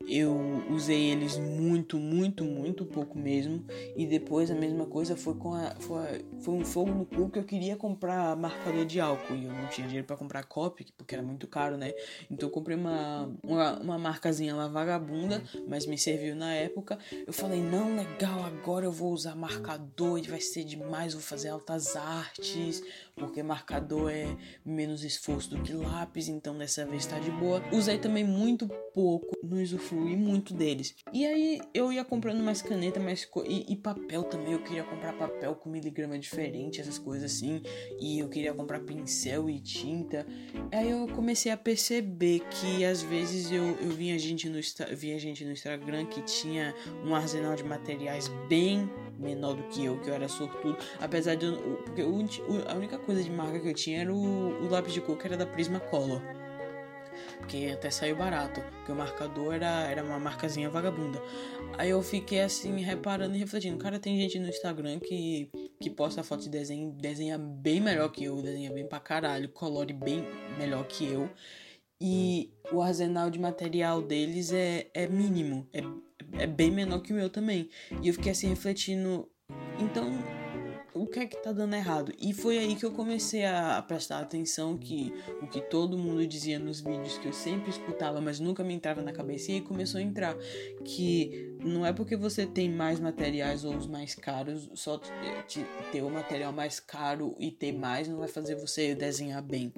Eu 0.09 0.65
usei 0.71 1.11
eles 1.11 1.39
muito, 1.39 1.99
muito, 1.99 2.45
muito 2.45 2.85
pouco 2.85 3.19
mesmo. 3.19 3.65
E 3.97 4.07
depois 4.07 4.51
a 4.51 4.55
mesma 4.55 4.87
coisa 4.87 5.17
foi 5.17 5.35
com 5.35 5.55
a. 5.55 5.75
Foi, 5.79 6.25
foi 6.41 6.55
um 6.55 6.65
fogo 6.65 6.93
no 6.93 7.07
cu 7.07 7.31
que 7.31 7.39
eu 7.39 7.45
queria 7.45 7.77
comprar 7.77 8.37
marcador 8.37 8.85
de 8.85 9.01
álcool. 9.01 9.35
E 9.35 9.45
eu 9.45 9.53
não 9.53 9.67
tinha 9.69 9.87
dinheiro 9.87 10.07
para 10.07 10.17
comprar 10.17 10.45
Copic, 10.45 10.91
porque 10.97 11.15
era 11.15 11.23
muito 11.23 11.47
caro, 11.47 11.77
né? 11.77 11.93
Então 12.31 12.49
eu 12.49 12.53
comprei 12.53 12.77
uma, 12.77 13.33
uma, 13.43 13.79
uma 13.81 13.99
marcazinha 13.99 14.55
lá 14.55 14.69
vagabunda, 14.69 15.43
mas 15.67 15.87
me 15.87 15.97
serviu 15.97 16.35
na 16.35 16.53
época. 16.53 16.99
Eu 17.27 17.33
falei, 17.33 17.63
não, 17.63 17.97
legal, 17.97 18.45
agora 18.45 18.85
eu 18.85 18.93
vou 18.93 19.13
usar 19.13 19.35
marcador 19.35 20.19
e 20.19 20.23
vai 20.23 20.41
ser 20.41 20.65
demais, 20.65 21.13
vou 21.15 21.23
fazer 21.23 21.49
altas 21.49 21.97
artes, 21.97 22.83
porque 23.15 23.43
marcador 23.43 24.11
é 24.11 24.37
menos 24.65 25.05
esforço 25.05 25.51
do 25.51 25.63
que 25.63 25.73
lápis, 25.73 26.29
então 26.29 26.57
dessa 26.57 26.85
vez 26.85 27.07
tá 27.07 27.19
de 27.19 27.31
boa. 27.31 27.63
Usei 27.73 27.99
também 27.99 28.25
muito 28.25 28.69
pouco 28.95 29.37
no 29.43 29.61
usufruí 29.93 30.17
muito 30.17 30.55
deles. 30.55 30.95
E 31.13 31.27
aí 31.27 31.61
eu 31.75 31.93
ia 31.93 32.05
comprando 32.05 32.43
mais 32.43 32.63
caneta, 32.63 32.99
mais 32.99 33.29
e, 33.45 33.73
e, 33.73 33.77
papel 33.77 34.25
também. 34.25 34.53
Eu 34.53 34.63
queria 34.63 34.83
comprar 34.83 35.13
papel 35.13 35.55
com 35.55 35.71
miligrama 35.71 36.19
diferente, 36.19 36.81
essas 36.81 36.99
coisas 36.99 37.33
assim. 37.33 37.63
E 38.01 38.19
eu 38.19 38.29
queria 38.29 38.55
comprar 38.55 38.81
pincel 38.81 39.49
e 39.49 39.61
tinta. 39.61 40.27
Aí 40.73 40.91
eu 40.91 41.07
comecei 41.09 41.53
a 41.53 41.57
perceber 41.57 42.41
que 42.51 42.85
às 42.85 43.03
vezes 43.03 43.53
eu, 43.53 43.65
eu 43.81 43.91
via, 43.91 44.19
gente 44.19 44.49
no, 44.49 44.61
gente 44.61 45.45
no 45.45 45.53
Instagram 45.53 46.07
que 46.07 46.23
tinha 46.23 46.75
um 47.05 47.15
arsenal 47.15 47.55
de 47.55 47.65
materiais 47.65 48.29
bem 48.49 48.91
menor 49.19 49.55
do 49.55 49.63
que 49.65 49.85
eu, 49.85 50.01
que 50.01 50.09
eu 50.09 50.15
era 50.15 50.29
sortudo. 50.29 50.77
Apesar 51.01 51.35
de 51.35 51.47
eu, 51.47 51.57
Porque 51.85 52.03
a 52.03 52.75
única 52.75 52.99
coisa 52.99 53.23
de 53.23 53.31
marca 53.31 53.61
que 53.61 53.69
eu 53.69 53.75
tinha 53.75 54.01
era 54.01 54.13
o, 54.13 54.65
o 54.65 54.69
lápis 54.69 54.93
de 54.93 55.01
cor 55.01 55.17
que 55.17 55.27
era 55.27 55.37
da 55.37 55.47
Prismacolor 55.47 56.21
porque 57.43 57.71
até 57.73 57.91
saiu 57.91 58.17
barato, 58.17 58.61
porque 58.61 58.93
o 58.93 58.95
marcador 58.95 59.55
era, 59.55 59.91
era 59.91 60.03
uma 60.03 60.19
marcazinha 60.19 60.71
vagabunda. 60.71 61.21
Aí 61.77 61.91
eu 61.91 62.01
fiquei 62.01 62.41
assim, 62.41 62.81
reparando 62.81 63.35
e 63.35 63.39
refletindo, 63.39 63.77
cara, 63.79 63.99
tem 63.99 64.17
gente 64.17 64.39
no 64.39 64.49
Instagram 64.49 65.01
que, 65.01 65.51
que 65.81 65.91
posta 65.91 66.23
foto 66.23 66.45
de 66.45 66.49
desenho, 66.49 66.93
desenha 66.93 67.37
bem 67.37 67.81
melhor 67.81 68.11
que 68.11 68.25
eu, 68.25 68.41
desenha 68.41 68.71
bem 68.73 68.87
pra 68.87 69.01
caralho, 69.01 69.49
colore 69.49 69.93
bem 69.93 70.25
melhor 70.57 70.87
que 70.87 71.05
eu. 71.05 71.29
E 72.01 72.53
o 72.73 72.81
arsenal 72.81 73.29
de 73.29 73.41
material 73.41 74.01
deles 74.01 74.53
é, 74.53 74.89
é 74.95 75.09
mínimo, 75.09 75.69
é, 75.73 75.83
é 76.45 76.47
bem 76.47 76.71
menor 76.71 77.01
que 77.01 77.13
o 77.13 77.17
meu 77.17 77.29
também. 77.29 77.69
E 78.01 78.09
eu 78.09 78.15
fiquei 78.15 78.31
assim 78.31 78.49
refletindo, 78.49 79.29
então 79.81 80.13
o 80.95 81.07
que 81.07 81.21
é 81.21 81.27
que 81.27 81.43
tá 81.43 81.53
dando 81.53 81.75
errado? 81.75 82.13
E 82.21 82.33
foi 82.33 82.59
aí 82.59 82.75
que 82.75 82.85
eu 82.85 82.93
comecei 82.93 83.45
a, 83.45 83.83
prestar 83.83 84.21
atenção 84.21 84.77
que 84.77 85.13
o 85.41 85.47
que 85.47 85.61
todo 85.61 85.99
mundo 85.99 86.27
dizia 86.27 86.59
nos 86.59 86.81
vídeos 86.81 87.19
que 87.19 87.27
eu 87.27 87.33
sempre 87.33 87.71
escutava, 87.71 88.21
mas 88.21 88.39
nunca 88.39 88.63
me 88.63 88.75
entrava 88.75 89.03
na 89.03 89.13
cabeça, 89.13 89.53
e 89.53 89.61
começou 89.61 89.99
a 89.99 90.03
entrar 90.03 90.37
que 90.85 91.57
não 91.61 91.87
é 91.87 91.93
porque 91.93 92.17
você 92.17 92.47
tem 92.47 92.71
mais 92.71 93.01
materiais 93.01 93.65
ou 93.65 93.75
os 93.75 93.87
mais 93.87 94.15
caros, 94.15 94.69
só 94.75 95.01
ter 95.91 96.03
o 96.03 96.11
material 96.11 96.53
mais 96.53 96.81
caro 96.81 97.35
e 97.39 97.51
ter 97.51 97.73
mais 97.73 98.09
não 98.09 98.19
vai 98.19 98.29
fazer 98.29 98.57
você 98.57 98.95
desenhar 98.95 99.43
bem. 99.43 99.73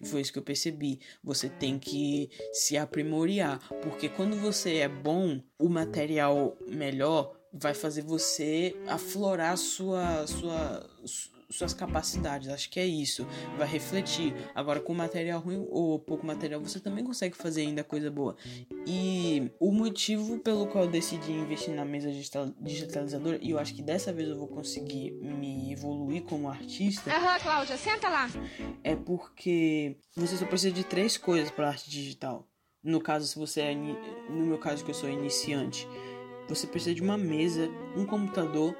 E 0.00 0.06
foi 0.06 0.20
isso 0.20 0.32
que 0.32 0.38
eu 0.38 0.42
percebi. 0.42 1.00
Você 1.22 1.48
tem 1.48 1.78
que 1.78 2.30
se 2.52 2.76
aprimorar, 2.76 3.60
porque 3.82 4.08
quando 4.08 4.36
você 4.36 4.76
é 4.76 4.88
bom, 4.88 5.40
o 5.58 5.68
material 5.68 6.56
melhor 6.68 7.35
vai 7.58 7.74
fazer 7.74 8.02
você 8.02 8.76
aflorar 8.86 9.56
sua, 9.56 10.26
sua, 10.26 10.88
suas 11.50 11.72
capacidades. 11.72 12.48
Acho 12.48 12.70
que 12.70 12.78
é 12.78 12.86
isso. 12.86 13.26
Vai 13.56 13.66
refletir. 13.66 14.34
Agora, 14.54 14.80
com 14.80 14.94
material 14.94 15.40
ruim 15.40 15.66
ou 15.70 15.98
pouco 15.98 16.26
material, 16.26 16.60
você 16.60 16.78
também 16.80 17.04
consegue 17.04 17.36
fazer 17.36 17.62
ainda 17.62 17.82
coisa 17.82 18.10
boa. 18.10 18.36
E 18.86 19.50
o 19.58 19.72
motivo 19.72 20.38
pelo 20.38 20.66
qual 20.66 20.84
eu 20.84 20.90
decidi 20.90 21.32
investir 21.32 21.74
na 21.74 21.84
mesa 21.84 22.10
digitalizadora, 22.60 23.38
e 23.40 23.50
eu 23.50 23.58
acho 23.58 23.74
que 23.74 23.82
dessa 23.82 24.12
vez 24.12 24.28
eu 24.28 24.38
vou 24.38 24.48
conseguir 24.48 25.12
me 25.12 25.72
evoluir 25.72 26.22
como 26.22 26.48
artista. 26.48 27.10
Aham, 27.10 27.38
Cláudia, 27.40 27.76
senta 27.76 28.08
lá. 28.08 28.28
É 28.82 28.94
porque 28.94 29.96
você 30.14 30.36
só 30.36 30.46
precisa 30.46 30.72
de 30.72 30.84
três 30.84 31.16
coisas 31.16 31.50
para 31.50 31.68
arte 31.68 31.90
digital. 31.90 32.46
No 32.82 33.00
caso, 33.00 33.26
se 33.26 33.36
você 33.36 33.62
é. 33.62 33.74
No 33.74 34.46
meu 34.46 34.58
caso, 34.58 34.84
que 34.84 34.90
eu 34.92 34.94
sou 34.94 35.08
iniciante 35.08 35.88
você 36.48 36.66
precisa 36.66 36.94
de 36.94 37.02
uma 37.02 37.18
mesa, 37.18 37.68
um 37.96 38.04
computador 38.04 38.76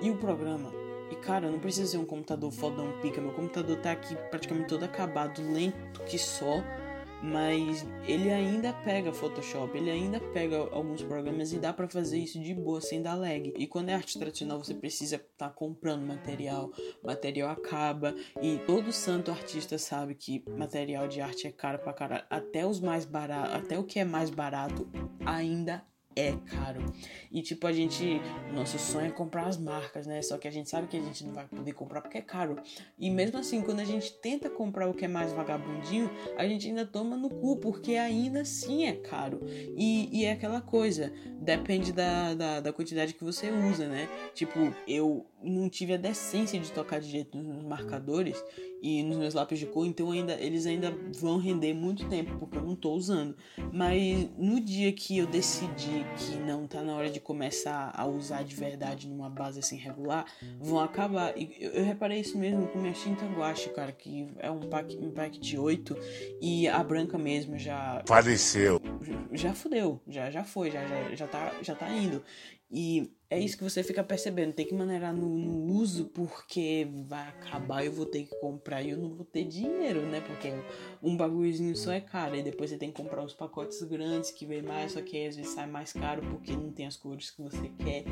e 0.00 0.10
o 0.10 0.16
programa. 0.16 0.72
E 1.10 1.16
cara, 1.16 1.50
não 1.50 1.58
precisa 1.58 1.86
ser 1.86 1.98
um 1.98 2.06
computador 2.06 2.50
fodão 2.50 2.98
pica. 3.00 3.20
Meu 3.20 3.32
computador 3.32 3.76
tá 3.76 3.92
aqui 3.92 4.16
praticamente 4.30 4.68
todo 4.68 4.84
acabado, 4.84 5.42
lento 5.42 6.02
que 6.04 6.18
só. 6.18 6.62
Mas 7.22 7.86
ele 8.08 8.32
ainda 8.32 8.72
pega 8.72 9.12
Photoshop, 9.12 9.78
ele 9.78 9.92
ainda 9.92 10.18
pega 10.18 10.56
alguns 10.72 11.04
programas 11.04 11.52
e 11.52 11.58
dá 11.58 11.72
para 11.72 11.88
fazer 11.88 12.18
isso 12.18 12.40
de 12.40 12.52
boa 12.52 12.80
sem 12.80 13.00
dar 13.00 13.14
lag. 13.14 13.54
E 13.56 13.64
quando 13.68 13.90
é 13.90 13.94
arte 13.94 14.18
tradicional, 14.18 14.58
você 14.58 14.74
precisa 14.74 15.16
estar 15.16 15.48
tá 15.48 15.48
comprando 15.48 16.04
material, 16.04 16.72
material 17.00 17.50
acaba 17.50 18.12
e 18.42 18.58
todo 18.66 18.92
santo 18.92 19.30
artista 19.30 19.78
sabe 19.78 20.16
que 20.16 20.42
material 20.48 21.06
de 21.06 21.20
arte 21.20 21.46
é 21.46 21.52
caro 21.52 21.78
pra 21.78 21.92
caralho. 21.92 22.24
Até 22.28 22.66
os 22.66 22.80
mais 22.80 23.04
baratos, 23.04 23.54
até 23.54 23.78
o 23.78 23.84
que 23.84 24.00
é 24.00 24.04
mais 24.04 24.28
barato 24.28 24.88
ainda 25.24 25.84
é 26.16 26.32
caro. 26.46 26.84
E 27.30 27.42
tipo, 27.42 27.66
a 27.66 27.72
gente. 27.72 28.20
Nosso 28.52 28.78
sonho 28.78 29.06
é 29.06 29.10
comprar 29.10 29.46
as 29.46 29.56
marcas, 29.56 30.06
né? 30.06 30.20
Só 30.22 30.38
que 30.38 30.46
a 30.46 30.50
gente 30.50 30.68
sabe 30.68 30.86
que 30.86 30.96
a 30.96 31.00
gente 31.00 31.24
não 31.24 31.32
vai 31.32 31.46
poder 31.46 31.72
comprar 31.72 32.00
porque 32.00 32.18
é 32.18 32.22
caro. 32.22 32.56
E 32.98 33.10
mesmo 33.10 33.38
assim, 33.38 33.62
quando 33.62 33.80
a 33.80 33.84
gente 33.84 34.12
tenta 34.20 34.50
comprar 34.50 34.88
o 34.88 34.94
que 34.94 35.04
é 35.04 35.08
mais 35.08 35.32
vagabundinho, 35.32 36.10
a 36.36 36.46
gente 36.46 36.68
ainda 36.68 36.86
toma 36.86 37.16
no 37.16 37.30
cu, 37.30 37.56
porque 37.56 37.96
ainda 37.96 38.42
assim 38.42 38.86
é 38.86 38.92
caro. 38.92 39.40
E, 39.76 40.08
e 40.12 40.24
é 40.24 40.32
aquela 40.32 40.60
coisa, 40.60 41.12
depende 41.40 41.92
da, 41.92 42.34
da, 42.34 42.60
da 42.60 42.72
quantidade 42.72 43.14
que 43.14 43.24
você 43.24 43.50
usa, 43.50 43.88
né? 43.88 44.08
Tipo, 44.34 44.74
eu 44.86 45.26
não 45.42 45.68
tive 45.68 45.94
a 45.94 45.96
decência 45.96 46.58
de 46.58 46.70
tocar 46.70 47.00
de 47.00 47.08
jeito 47.08 47.36
nos 47.36 47.64
marcadores 47.64 48.42
e 48.80 49.02
nos 49.02 49.16
meus 49.16 49.34
lápis 49.34 49.58
de 49.58 49.66
cor, 49.66 49.86
então 49.86 50.10
ainda 50.10 50.34
eles 50.34 50.66
ainda 50.66 50.90
vão 51.14 51.38
render 51.38 51.72
muito 51.72 52.08
tempo 52.08 52.36
porque 52.38 52.58
eu 52.58 52.62
não 52.62 52.74
tô 52.74 52.92
usando. 52.92 53.36
Mas 53.72 54.28
no 54.36 54.60
dia 54.60 54.92
que 54.92 55.18
eu 55.18 55.26
decidi 55.26 56.01
que 56.04 56.36
não 56.36 56.66
tá 56.66 56.82
na 56.82 56.94
hora 56.94 57.10
de 57.10 57.20
começar 57.20 57.92
a 57.94 58.06
usar 58.06 58.44
de 58.44 58.54
verdade 58.54 59.08
numa 59.08 59.28
base 59.28 59.58
assim 59.58 59.76
regular, 59.76 60.26
vão 60.60 60.80
acabar. 60.80 61.36
E 61.36 61.56
eu, 61.60 61.70
eu 61.72 61.84
reparei 61.84 62.20
isso 62.20 62.38
mesmo 62.38 62.66
com 62.68 62.78
minha 62.78 62.92
tinta 62.92 63.24
guache, 63.26 63.70
cara, 63.70 63.92
que 63.92 64.28
é 64.38 64.50
um 64.50 64.60
pack, 64.60 64.96
um 64.96 65.10
pack 65.10 65.38
de 65.38 65.58
8 65.58 65.96
e 66.40 66.68
a 66.68 66.82
branca 66.82 67.18
mesmo 67.18 67.58
já. 67.58 68.02
Faleceu. 68.06 68.80
Já, 69.00 69.48
já 69.48 69.54
fudeu, 69.54 70.00
já, 70.08 70.30
já 70.30 70.44
foi, 70.44 70.70
já, 70.70 70.86
já, 70.86 71.14
já, 71.14 71.26
tá, 71.26 71.52
já 71.62 71.74
tá 71.74 71.90
indo. 71.90 72.22
E 72.74 73.12
é 73.28 73.38
isso 73.38 73.58
que 73.58 73.64
você 73.64 73.82
fica 73.82 74.02
percebendo. 74.02 74.54
Tem 74.54 74.64
que 74.64 74.72
maneirar 74.74 75.14
no, 75.14 75.28
no, 75.28 75.74
uso 75.74 76.06
porque 76.06 76.88
vai 77.06 77.28
acabar 77.28 77.84
eu 77.84 77.92
vou 77.92 78.06
ter 78.06 78.24
que 78.24 78.34
comprar 78.40 78.80
e 78.80 78.90
eu 78.90 78.96
não 78.96 79.10
vou 79.10 79.26
ter 79.26 79.44
dinheiro, 79.44 80.00
né? 80.06 80.22
Porque 80.22 80.54
um 81.02 81.14
bagulhozinho 81.14 81.76
só 81.76 81.92
é 81.92 82.00
caro. 82.00 82.34
E 82.34 82.42
depois 82.42 82.70
você 82.70 82.78
tem 82.78 82.90
que 82.90 83.02
comprar 83.02 83.22
os 83.22 83.34
pacotes 83.34 83.82
grandes 83.82 84.30
que 84.30 84.46
vem 84.46 84.62
mais, 84.62 84.92
só 84.92 85.02
que 85.02 85.26
às 85.26 85.36
vezes 85.36 85.52
sai 85.52 85.66
mais 85.66 85.92
caro 85.92 86.22
porque 86.30 86.52
não 86.52 86.72
tem 86.72 86.86
as 86.86 86.96
cores 86.96 87.30
que 87.30 87.42
você 87.42 87.70
quer. 87.78 88.04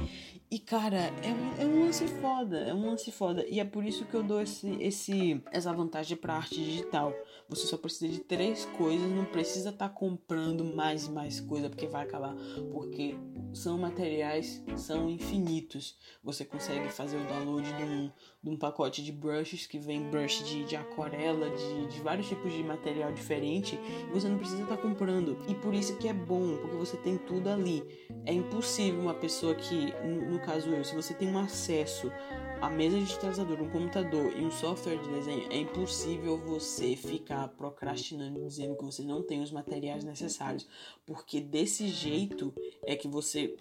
E 0.50 0.58
cara, 0.58 0.98
é 0.98 1.32
um, 1.32 1.62
é 1.62 1.66
um 1.66 1.84
lance 1.86 2.06
foda. 2.06 2.58
É 2.58 2.74
um 2.74 2.86
lance 2.86 3.10
foda. 3.10 3.46
E 3.46 3.60
é 3.60 3.64
por 3.64 3.82
isso 3.82 4.04
que 4.04 4.14
eu 4.14 4.22
dou 4.22 4.42
esse, 4.42 4.70
esse, 4.82 5.42
essa 5.52 5.72
vantagem 5.72 6.18
pra 6.18 6.34
arte 6.34 6.56
digital. 6.56 7.14
Você 7.50 7.66
só 7.66 7.76
precisa 7.76 8.12
de 8.12 8.20
três 8.20 8.64
coisas, 8.78 9.10
não 9.10 9.24
precisa 9.24 9.70
estar 9.70 9.88
tá 9.88 9.94
comprando 9.94 10.64
mais 10.64 11.06
e 11.06 11.10
mais 11.10 11.40
coisa 11.40 11.68
porque 11.68 11.88
vai 11.88 12.04
acabar. 12.04 12.34
Porque 12.72 13.16
são 13.52 13.76
materiais, 13.76 14.62
são 14.76 15.10
infinitos. 15.10 15.98
Você 16.22 16.44
consegue 16.44 16.88
fazer 16.90 17.16
o 17.16 17.26
download 17.26 17.66
de 17.66 17.82
um, 17.82 18.10
de 18.40 18.50
um 18.50 18.56
pacote 18.56 19.02
de 19.02 19.10
brushes 19.10 19.66
que 19.66 19.80
vem 19.80 20.08
brush 20.08 20.44
de, 20.44 20.64
de 20.64 20.76
aquarela, 20.76 21.50
de, 21.50 21.86
de 21.88 22.00
vários 22.00 22.28
tipos 22.28 22.52
de 22.52 22.62
material 22.62 23.12
diferente. 23.12 23.76
E 24.08 24.12
você 24.12 24.28
não 24.28 24.38
precisa 24.38 24.62
estar 24.62 24.76
tá 24.76 24.82
comprando. 24.82 25.36
E 25.48 25.54
por 25.56 25.74
isso 25.74 25.96
que 25.96 26.06
é 26.06 26.14
bom, 26.14 26.56
porque 26.58 26.76
você 26.76 26.96
tem 26.98 27.18
tudo 27.18 27.48
ali. 27.48 27.82
É 28.24 28.32
impossível 28.32 29.00
uma 29.00 29.14
pessoa 29.14 29.56
que, 29.56 29.92
no, 30.04 30.30
no 30.30 30.40
caso 30.40 30.70
eu, 30.70 30.84
se 30.84 30.94
você 30.94 31.12
tem 31.12 31.28
um 31.28 31.38
acesso 31.38 32.12
a 32.60 32.68
mesa 32.68 32.98
digitalizadora, 32.98 33.62
um 33.62 33.70
computador 33.70 34.32
e 34.36 34.44
um 34.44 34.50
software 34.50 34.98
de 34.98 35.08
desenho, 35.08 35.50
é 35.50 35.56
impossível 35.56 36.36
você 36.36 36.94
ficar 36.94 37.48
procrastinando 37.48 38.44
dizendo 38.44 38.76
que 38.76 38.84
você 38.84 39.02
não 39.02 39.22
tem 39.22 39.42
os 39.42 39.50
materiais 39.50 40.04
necessários, 40.04 40.66
porque 41.06 41.40
desse 41.40 41.88
jeito 41.88 42.52
é 42.84 42.94
que 42.94 43.08
você, 43.08 43.56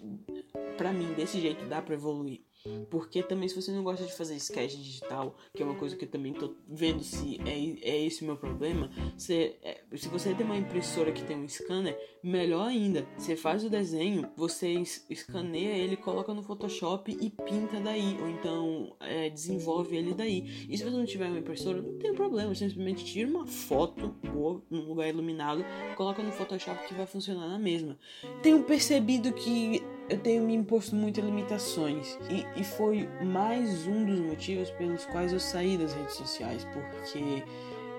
para 0.76 0.92
mim, 0.92 1.14
desse 1.14 1.40
jeito 1.40 1.64
dá 1.66 1.80
para 1.80 1.94
evoluir. 1.94 2.42
Porque 2.90 3.22
também 3.22 3.48
se 3.48 3.54
você 3.54 3.72
não 3.72 3.82
gosta 3.82 4.04
de 4.04 4.12
fazer 4.12 4.36
sketch 4.36 4.76
digital, 4.76 5.36
que 5.54 5.62
é 5.62 5.66
uma 5.66 5.74
coisa 5.74 5.96
que 5.96 6.04
eu 6.04 6.10
também 6.10 6.32
tô 6.32 6.54
vendo 6.68 7.02
se 7.02 7.40
é, 7.46 7.90
é 7.90 8.04
esse 8.04 8.22
o 8.22 8.26
meu 8.26 8.36
problema, 8.36 8.90
você, 9.16 9.56
é, 9.62 9.80
se 9.96 10.08
você 10.08 10.34
tem 10.34 10.44
uma 10.44 10.56
impressora 10.56 11.12
que 11.12 11.24
tem 11.24 11.36
um 11.36 11.48
scanner, 11.48 11.98
melhor 12.22 12.68
ainda, 12.68 13.06
você 13.16 13.34
faz 13.34 13.64
o 13.64 13.70
desenho, 13.70 14.28
você 14.36 14.68
escaneia 15.08 15.74
ele, 15.74 15.96
coloca 15.96 16.34
no 16.34 16.42
Photoshop 16.42 17.10
e 17.10 17.30
pinta 17.30 17.80
daí, 17.80 18.18
ou 18.20 18.28
então 18.28 18.94
é, 19.00 19.30
desenvolve 19.30 19.96
ele 19.96 20.12
daí. 20.12 20.66
E 20.68 20.76
se 20.76 20.84
você 20.84 20.96
não 20.96 21.06
tiver 21.06 21.28
uma 21.28 21.38
impressora, 21.38 21.80
não 21.80 21.98
tem 21.98 22.14
problema, 22.14 22.54
simplesmente 22.54 23.04
tira 23.04 23.28
uma 23.28 23.46
foto 23.46 24.08
boa, 24.32 24.62
num 24.70 24.86
lugar 24.86 25.08
iluminado, 25.08 25.64
coloca 25.96 26.22
no 26.22 26.32
Photoshop 26.32 26.86
que 26.86 26.94
vai 26.94 27.06
funcionar 27.06 27.48
na 27.48 27.58
mesma. 27.58 27.98
Tenho 28.42 28.62
percebido 28.64 29.32
que 29.32 29.82
eu 30.10 30.18
tenho 30.18 30.42
me 30.42 30.54
imposto 30.54 30.94
muitas 30.96 31.24
limitações 31.24 32.18
e, 32.28 32.60
e, 32.60 32.64
foi 32.64 33.08
mais 33.24 33.86
um 33.86 34.04
dos 34.04 34.18
motivos 34.18 34.68
pelos 34.72 35.06
quais 35.06 35.32
eu 35.32 35.38
saí 35.38 35.78
das 35.78 35.94
redes 35.94 36.16
sociais, 36.16 36.64
porque 36.64 37.44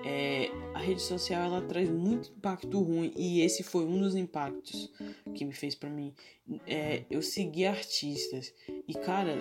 é, 0.04 0.50
a 0.74 0.78
rede 0.78 1.00
social 1.00 1.42
ela 1.42 1.62
traz 1.62 1.88
muito 1.88 2.30
impacto 2.30 2.80
ruim 2.80 3.12
e 3.16 3.40
esse 3.40 3.62
foi 3.62 3.84
um 3.84 3.98
dos 3.98 4.14
impactos 4.14 4.92
que 5.34 5.44
me 5.44 5.52
fez 5.52 5.74
para 5.74 5.88
mim. 5.88 6.12
É, 6.66 7.04
eu 7.10 7.22
segui 7.22 7.64
artistas 7.64 8.52
e 8.86 8.92
cara, 8.92 9.34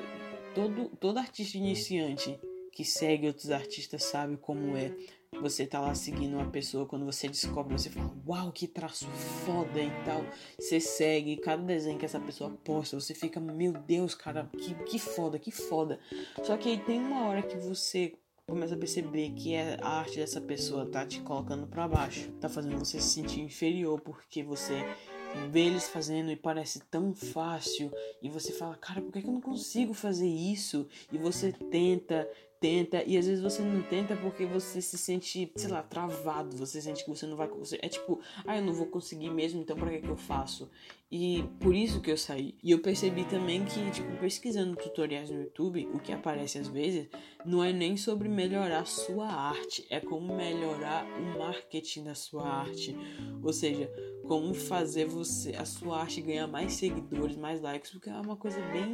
todo 0.55 0.89
todo 0.97 1.17
artista 1.17 1.57
iniciante 1.57 2.39
que 2.71 2.85
segue 2.85 3.27
outros 3.27 3.51
artistas 3.51 4.05
sabe 4.05 4.37
como 4.37 4.77
é 4.77 4.95
você 5.39 5.65
tá 5.65 5.79
lá 5.79 5.95
seguindo 5.95 6.35
uma 6.35 6.49
pessoa, 6.51 6.85
quando 6.85 7.05
você 7.05 7.27
descobre, 7.27 7.73
você 7.73 7.89
fala, 7.89 8.13
uau, 8.27 8.51
que 8.51 8.67
traço 8.67 9.07
foda 9.45 9.81
e 9.81 9.89
tal. 10.05 10.23
Você 10.59 10.79
segue 10.79 11.37
cada 11.37 11.63
desenho 11.63 11.97
que 11.97 12.05
essa 12.05 12.19
pessoa 12.19 12.51
posta, 12.63 12.99
você 12.99 13.13
fica, 13.13 13.39
meu 13.39 13.73
Deus, 13.73 14.13
cara, 14.13 14.49
que, 14.57 14.73
que 14.83 14.99
foda, 14.99 15.39
que 15.39 15.51
foda. 15.51 15.99
Só 16.43 16.57
que 16.57 16.69
aí 16.69 16.77
tem 16.77 16.99
uma 16.99 17.27
hora 17.27 17.41
que 17.41 17.57
você 17.57 18.13
começa 18.47 18.75
a 18.75 18.77
perceber 18.77 19.31
que 19.31 19.53
é 19.53 19.77
a 19.81 19.99
arte 19.99 20.17
dessa 20.17 20.41
pessoa 20.41 20.85
tá 20.85 21.05
te 21.05 21.21
colocando 21.21 21.65
para 21.65 21.87
baixo, 21.87 22.29
tá 22.33 22.49
fazendo 22.49 22.77
você 22.77 22.99
se 22.99 23.07
sentir 23.07 23.39
inferior 23.39 24.01
porque 24.01 24.43
você 24.43 24.83
vê 25.49 25.61
eles 25.61 25.87
fazendo 25.87 26.29
e 26.31 26.35
parece 26.35 26.81
tão 26.91 27.13
fácil 27.13 27.89
e 28.21 28.29
você 28.29 28.51
fala, 28.51 28.75
cara, 28.75 29.01
por 29.01 29.13
que, 29.13 29.21
que 29.21 29.27
eu 29.27 29.33
não 29.33 29.41
consigo 29.41 29.93
fazer 29.93 30.27
isso? 30.27 30.87
E 31.11 31.17
você 31.17 31.53
tenta, 31.53 32.29
tenta 32.61 33.03
e 33.05 33.17
às 33.17 33.25
vezes 33.25 33.41
você 33.41 33.63
não 33.63 33.81
tenta 33.81 34.15
porque 34.15 34.45
você 34.45 34.79
se 34.81 34.95
sente, 34.95 35.51
sei 35.55 35.69
lá, 35.69 35.81
travado, 35.81 36.55
você 36.55 36.79
sente 36.79 37.03
que 37.03 37.09
você 37.09 37.25
não 37.25 37.35
vai 37.35 37.47
conseguir. 37.47 37.83
É 37.83 37.89
tipo, 37.89 38.21
ah, 38.45 38.55
eu 38.57 38.63
não 38.63 38.71
vou 38.71 38.85
conseguir 38.85 39.31
mesmo, 39.31 39.59
então 39.59 39.75
para 39.75 39.89
que 39.89 40.01
que 40.01 40.07
eu 40.07 40.15
faço? 40.15 40.69
E 41.11 41.43
por 41.59 41.75
isso 41.75 41.99
que 41.99 42.09
eu 42.09 42.15
saí. 42.15 42.55
E 42.63 42.71
eu 42.71 42.79
percebi 42.79 43.25
também 43.25 43.65
que, 43.65 43.91
tipo, 43.91 44.15
pesquisando 44.17 44.77
tutoriais 44.77 45.29
no 45.29 45.41
YouTube, 45.41 45.89
o 45.91 45.99
que 45.99 46.13
aparece 46.13 46.59
às 46.59 46.67
vezes 46.67 47.09
não 47.45 47.61
é 47.61 47.73
nem 47.73 47.97
sobre 47.97 48.29
melhorar 48.29 48.85
sua 48.85 49.27
arte, 49.27 49.85
é 49.89 49.99
como 49.99 50.33
melhorar 50.33 51.05
o 51.19 51.39
marketing 51.39 52.03
da 52.05 52.15
sua 52.15 52.47
arte. 52.47 52.95
Ou 53.43 53.51
seja, 53.51 53.91
como 54.25 54.53
fazer 54.53 55.05
você 55.05 55.53
a 55.55 55.65
sua 55.65 55.99
arte 55.99 56.21
ganhar 56.21 56.47
mais 56.47 56.73
seguidores, 56.73 57.35
mais 57.35 57.59
likes, 57.59 57.91
porque 57.91 58.09
é 58.09 58.13
uma 58.13 58.37
coisa 58.37 58.61
bem 58.67 58.87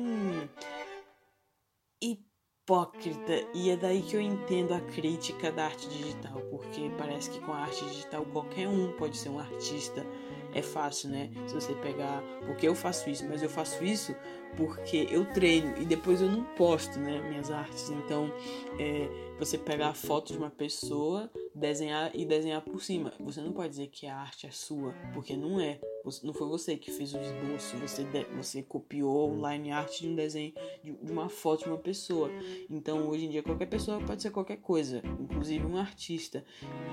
hipócrita 2.68 3.48
e 3.54 3.70
é 3.70 3.78
daí 3.78 4.02
que 4.02 4.18
eu 4.18 4.22
entendo 4.22 4.74
a 4.74 4.82
crítica 4.82 5.50
da 5.50 5.68
arte 5.68 5.88
digital, 5.88 6.42
porque 6.52 6.92
parece 6.98 7.30
que 7.30 7.40
com 7.40 7.54
a 7.54 7.60
arte 7.60 7.86
digital 7.86 8.26
qualquer 8.26 8.68
um 8.68 8.92
pode 8.92 9.16
ser 9.16 9.30
um 9.30 9.40
artista. 9.40 10.06
É 10.54 10.62
fácil, 10.62 11.10
né? 11.10 11.30
Se 11.48 11.54
você 11.54 11.74
pegar, 11.76 12.22
porque 12.46 12.68
eu 12.68 12.76
faço 12.76 13.10
isso, 13.10 13.26
mas 13.28 13.42
eu 13.44 13.50
faço 13.50 13.84
isso 13.84 14.14
porque 14.56 15.08
eu 15.12 15.26
treino 15.34 15.78
e 15.78 15.86
depois 15.86 16.22
eu 16.22 16.30
não 16.30 16.44
posto, 16.56 17.00
né, 17.00 17.22
minhas 17.30 17.52
artes. 17.52 17.90
Então, 17.90 18.32
é, 18.80 19.08
você 19.38 19.58
pegar 19.58 19.90
a 19.90 19.94
foto 19.94 20.34
de 20.34 20.38
uma 20.38 20.50
pessoa, 20.50 21.30
desenhar 21.54 22.12
e 22.14 22.26
desenhar 22.26 22.62
por 22.62 22.82
cima. 22.82 23.14
Você 23.20 23.40
não 23.40 23.52
pode 23.52 23.70
dizer 23.70 23.88
que 23.88 24.08
a 24.08 24.18
arte 24.18 24.48
é 24.48 24.52
sua, 24.52 24.94
porque 25.14 25.36
não 25.36 25.60
é. 25.60 25.80
Não 26.24 26.34
foi 26.34 26.48
você 26.48 26.78
que 26.78 26.92
fez 26.92 27.14
o 27.14 27.20
esboço, 27.20 27.78
você, 27.78 28.06
você 28.36 28.64
copiou 28.64 29.32
o 29.32 29.50
line 29.50 29.72
art 29.72 30.00
de 30.00 30.08
um 30.08 30.16
desenho, 30.16 30.54
de 30.84 31.12
uma 31.12 31.30
foto 31.30 31.64
de 31.64 31.70
uma 31.70 31.78
pessoa. 31.78 32.30
Então, 32.70 33.08
hoje 33.08 33.26
em 33.26 33.30
dia, 33.30 33.44
qualquer 33.44 33.68
pessoa 33.68 34.00
pode 34.02 34.22
ser 34.22 34.32
qualquer 34.32 34.58
coisa, 34.58 35.02
inclusive 35.20 35.66
um 35.66 35.78
artista. 35.78 36.44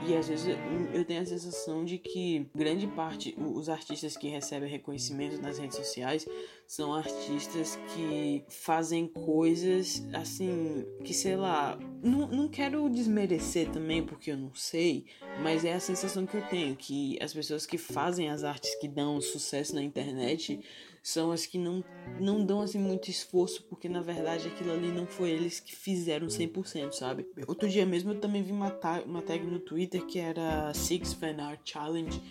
E 0.07 0.15
às 0.15 0.29
vezes 0.29 0.57
eu 0.93 1.05
tenho 1.05 1.23
a 1.23 1.27
sensação 1.27 1.85
de 1.85 1.99
que 1.99 2.47
grande 2.55 2.87
parte, 2.87 3.35
os 3.39 3.69
artistas 3.69 4.17
que 4.17 4.29
recebem 4.29 4.69
reconhecimento 4.69 5.41
nas 5.41 5.59
redes 5.59 5.77
sociais 5.77 6.27
são 6.67 6.95
artistas 6.95 7.79
que 7.95 8.43
fazem 8.49 9.07
coisas 9.07 10.03
assim, 10.13 10.85
que 11.05 11.13
sei 11.13 11.37
lá, 11.37 11.79
não, 12.03 12.27
não 12.27 12.49
quero 12.49 12.89
desmerecer 12.89 13.71
também 13.71 14.03
porque 14.03 14.31
eu 14.31 14.37
não 14.37 14.55
sei, 14.55 15.07
mas 15.43 15.65
é 15.65 15.75
a 15.75 15.81
sensação 15.81 16.27
que 16.27 16.37
eu 16.37 16.43
tenho 16.49 16.75
que 16.75 17.19
as 17.23 17.33
pessoas 17.33 17.67
que 17.67 17.79
fazem 17.79 18.31
as 18.31 18.45
artes 18.45 18.75
que 18.77 18.89
dão 18.89 19.04
sucesso 19.21 19.75
na 19.75 19.83
internet 19.83 20.61
são 21.05 21.31
as 21.31 21.45
que 21.45 21.59
não, 21.59 21.85
não 22.19 22.47
dão 22.47 22.63
assim 22.63 22.79
muito 22.79 23.11
esforço, 23.11 23.63
porque 23.69 23.91
na 23.91 24.01
verdade 24.01 24.49
aquilo 24.49 24.73
ali 24.73 24.91
não 24.91 25.07
foi 25.07 25.31
eles 25.31 25.61
que 25.61 25.77
fizeram 25.77 26.29
100%, 26.29 26.93
sabe? 26.93 27.27
Outro 27.47 27.69
dia 27.69 27.85
mesmo 27.85 28.13
eu 28.13 28.21
também 28.21 28.43
vi 28.43 28.53
uma, 28.53 28.71
tag, 28.71 29.07
uma 29.07 29.21
tag 29.21 29.45
no 29.45 29.61
Twitter 29.61 30.07
que 30.07 30.19
era 30.19 30.73
Six 30.73 31.13
Fan 31.13 31.37
Art 31.43 31.61
Challenge 31.63 32.23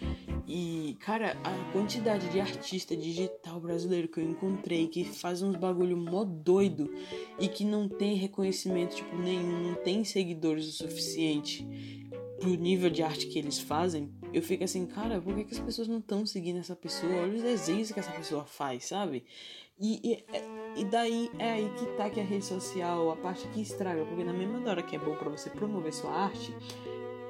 e, 0.48 0.98
cara, 1.00 1.38
a 1.44 1.72
quantidade 1.72 2.28
de 2.30 2.40
artista 2.40 2.98
digital 2.98 3.62
brasileiro 3.62 4.08
que 4.08 4.20
eu 4.20 4.24
encontrei 4.24 4.88
que 4.88 5.06
faz 5.06 5.44
uns 5.44 5.56
bagulho 5.56 5.96
mó 5.96 6.24
doido 6.24 6.92
e 7.40 7.48
que 7.48 7.64
não 7.64 7.88
tem 7.88 8.16
reconhecimento 8.16 8.96
tipo 8.96 9.16
nenhum, 9.16 9.70
não 9.70 9.76
tem 9.76 10.04
seguidores 10.04 10.68
o 10.68 10.72
suficiente 10.72 11.64
pro 12.44 12.56
nível 12.56 12.90
de 12.90 13.02
arte 13.02 13.28
que 13.28 13.40
eles 13.40 13.58
fazem, 13.58 14.12
eu 14.34 14.42
fico 14.42 14.66
assim, 14.66 14.86
cara, 14.86 15.22
por 15.22 15.34
que, 15.34 15.46
que 15.46 15.54
as 15.54 15.60
pessoas 15.60 15.88
não 15.88 16.00
estão 16.00 16.26
seguindo 16.26 16.60
essa 16.60 16.76
pessoa? 16.76 17.22
Olha 17.22 17.34
os 17.34 17.42
desenhos 17.42 17.92
que 17.92 18.00
essa 18.00 18.12
pessoa 18.12 18.44
faz, 18.44 18.86
sabe? 18.86 19.24
E, 19.80 20.00
e, 20.04 20.82
e, 20.82 20.86
daí 20.86 21.32
é 21.40 21.54
aí 21.54 21.70
que 21.80 21.86
tá 21.98 22.10
que 22.10 22.20
a 22.20 22.24
rede 22.24 22.46
social, 22.46 23.12
a 23.12 23.16
parte 23.16 23.48
que 23.48 23.62
estraga, 23.62 24.06
porque 24.06 24.24
na 24.24 24.34
mesma 24.34 24.60
hora 24.70 24.84
que 24.84 24.96
é 24.96 25.00
bom 25.00 25.16
para 25.16 25.30
você 25.30 25.50
promover 25.50 25.94
sua 25.94 26.12
arte, 26.12 26.54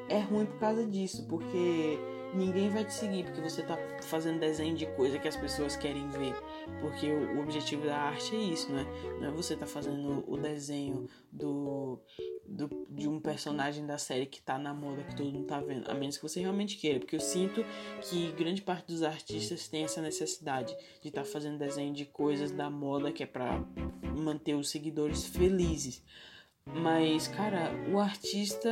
é 0.10 0.20
ruim 0.20 0.46
por 0.46 0.60
causa 0.60 0.86
disso, 0.86 1.26
porque 1.28 1.98
ninguém 2.34 2.70
vai 2.70 2.86
te 2.86 2.94
seguir 2.94 3.24
porque 3.24 3.42
você 3.42 3.62
tá 3.64 3.78
fazendo 4.02 4.40
desenho 4.40 4.76
de 4.76 4.86
coisa 4.86 5.20
que 5.20 5.28
as 5.28 5.36
pessoas 5.36 5.76
querem 5.76 6.08
ver. 6.10 6.34
Porque 6.82 7.12
o, 7.12 7.40
objetivo 7.42 7.86
da 7.86 7.98
arte 7.98 8.36
é 8.36 8.40
isso, 8.40 8.72
né? 8.72 8.86
Não 9.20 9.30
é 9.30 9.32
você 9.32 9.56
tá 9.56 9.66
fazendo 9.66 10.24
o 10.28 10.38
desenho 10.38 11.08
do 11.32 12.00
do, 12.46 12.86
de 12.90 13.08
um 13.08 13.20
personagem 13.20 13.86
da 13.86 13.98
série 13.98 14.26
que 14.26 14.42
tá 14.42 14.58
na 14.58 14.74
moda, 14.74 15.04
que 15.04 15.16
todo 15.16 15.32
mundo 15.32 15.48
tá 15.48 15.60
vendo. 15.60 15.90
A 15.90 15.94
menos 15.94 16.18
que 16.18 16.24
você 16.24 16.40
realmente 16.40 16.78
queira. 16.78 17.00
Porque 17.00 17.16
eu 17.16 17.20
sinto 17.20 17.64
que 18.02 18.32
grande 18.34 18.62
parte 18.62 18.88
dos 18.88 19.04
artistas 19.04 19.68
tem 19.68 19.84
essa 19.84 20.02
necessidade 20.02 20.76
de 21.02 21.10
estar 21.10 21.24
tá 21.24 21.28
fazendo 21.28 21.58
desenho 21.58 21.94
de 21.94 22.06
coisas 22.06 22.52
da 22.52 22.70
moda 22.70 23.12
que 23.12 23.24
é 23.24 23.26
pra 23.28 23.64
manter 24.16 24.56
os 24.56 24.70
seguidores 24.70 25.26
felizes. 25.26 26.04
Mas, 26.66 27.28
cara, 27.28 27.72
o 27.92 28.00
artista, 28.00 28.70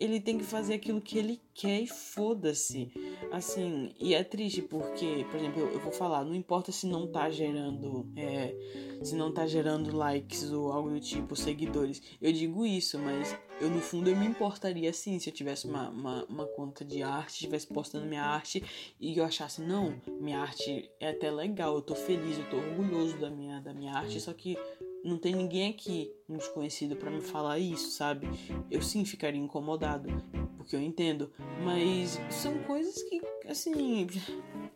ele 0.00 0.20
tem 0.20 0.38
que 0.38 0.44
fazer 0.44 0.74
aquilo 0.74 1.00
que 1.00 1.18
ele 1.18 1.40
quer 1.54 1.80
e 1.80 1.86
foda-se. 1.86 2.92
Assim, 3.32 3.94
e 3.98 4.14
é 4.14 4.22
triste 4.22 4.62
porque, 4.62 5.26
por 5.30 5.38
exemplo, 5.38 5.60
eu, 5.60 5.72
eu, 5.72 5.80
vou 5.80 5.92
falar, 5.92 6.24
não 6.24 6.34
importa 6.34 6.70
se 6.70 6.86
não 6.86 7.06
tá 7.06 7.28
gerando. 7.30 8.10
É, 8.16 8.54
se 9.02 9.14
não 9.14 9.32
tá 9.32 9.46
gerando 9.46 9.96
likes 9.96 10.52
ou 10.52 10.70
algo 10.70 10.90
do 10.90 11.00
tipo, 11.00 11.34
seguidores. 11.34 12.02
Eu 12.20 12.32
digo 12.32 12.64
isso, 12.66 12.98
mas 12.98 13.36
eu 13.60 13.70
no 13.70 13.80
fundo 13.80 14.10
eu 14.10 14.16
me 14.16 14.26
importaria 14.26 14.92
sim 14.92 15.18
se 15.18 15.30
eu 15.30 15.34
tivesse 15.34 15.66
uma, 15.66 15.88
uma, 15.88 16.24
uma 16.26 16.46
conta 16.46 16.84
de 16.84 17.02
arte, 17.02 17.32
estivesse 17.32 17.66
postando 17.66 18.06
minha 18.06 18.22
arte 18.22 18.62
e 19.00 19.16
eu 19.16 19.24
achasse, 19.24 19.62
não, 19.62 19.94
minha 20.20 20.40
arte 20.40 20.90
é 21.00 21.10
até 21.10 21.30
legal, 21.30 21.76
eu 21.76 21.82
tô 21.82 21.94
feliz, 21.94 22.38
eu 22.38 22.48
tô 22.50 22.56
orgulhoso 22.56 23.16
da 23.18 23.30
minha, 23.30 23.60
da 23.60 23.72
minha 23.72 23.94
arte, 23.94 24.20
só 24.20 24.32
que 24.32 24.56
não 25.04 25.18
tem 25.18 25.34
ninguém 25.34 25.70
aqui, 25.70 26.12
um 26.28 26.36
desconhecido, 26.36 26.96
para 26.96 27.10
me 27.10 27.20
falar 27.20 27.58
isso, 27.58 27.90
sabe? 27.90 28.28
Eu 28.70 28.82
sim 28.82 29.04
ficaria 29.04 29.40
incomodado, 29.40 30.08
porque 30.56 30.76
eu 30.76 30.80
entendo, 30.80 31.32
mas 31.64 32.18
são 32.30 32.58
coisas 32.64 33.02
que, 33.02 33.20
assim, 33.48 34.06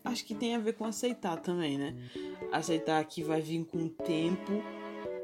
acho 0.04 0.24
que 0.24 0.34
tem 0.34 0.54
a 0.54 0.58
ver 0.58 0.74
com 0.74 0.84
aceitar 0.84 1.40
também, 1.40 1.78
né? 1.78 1.96
Aceitar 2.52 3.04
que 3.04 3.22
vai 3.22 3.40
vir 3.40 3.64
com 3.64 3.78
o 3.78 3.88
tempo 3.88 4.52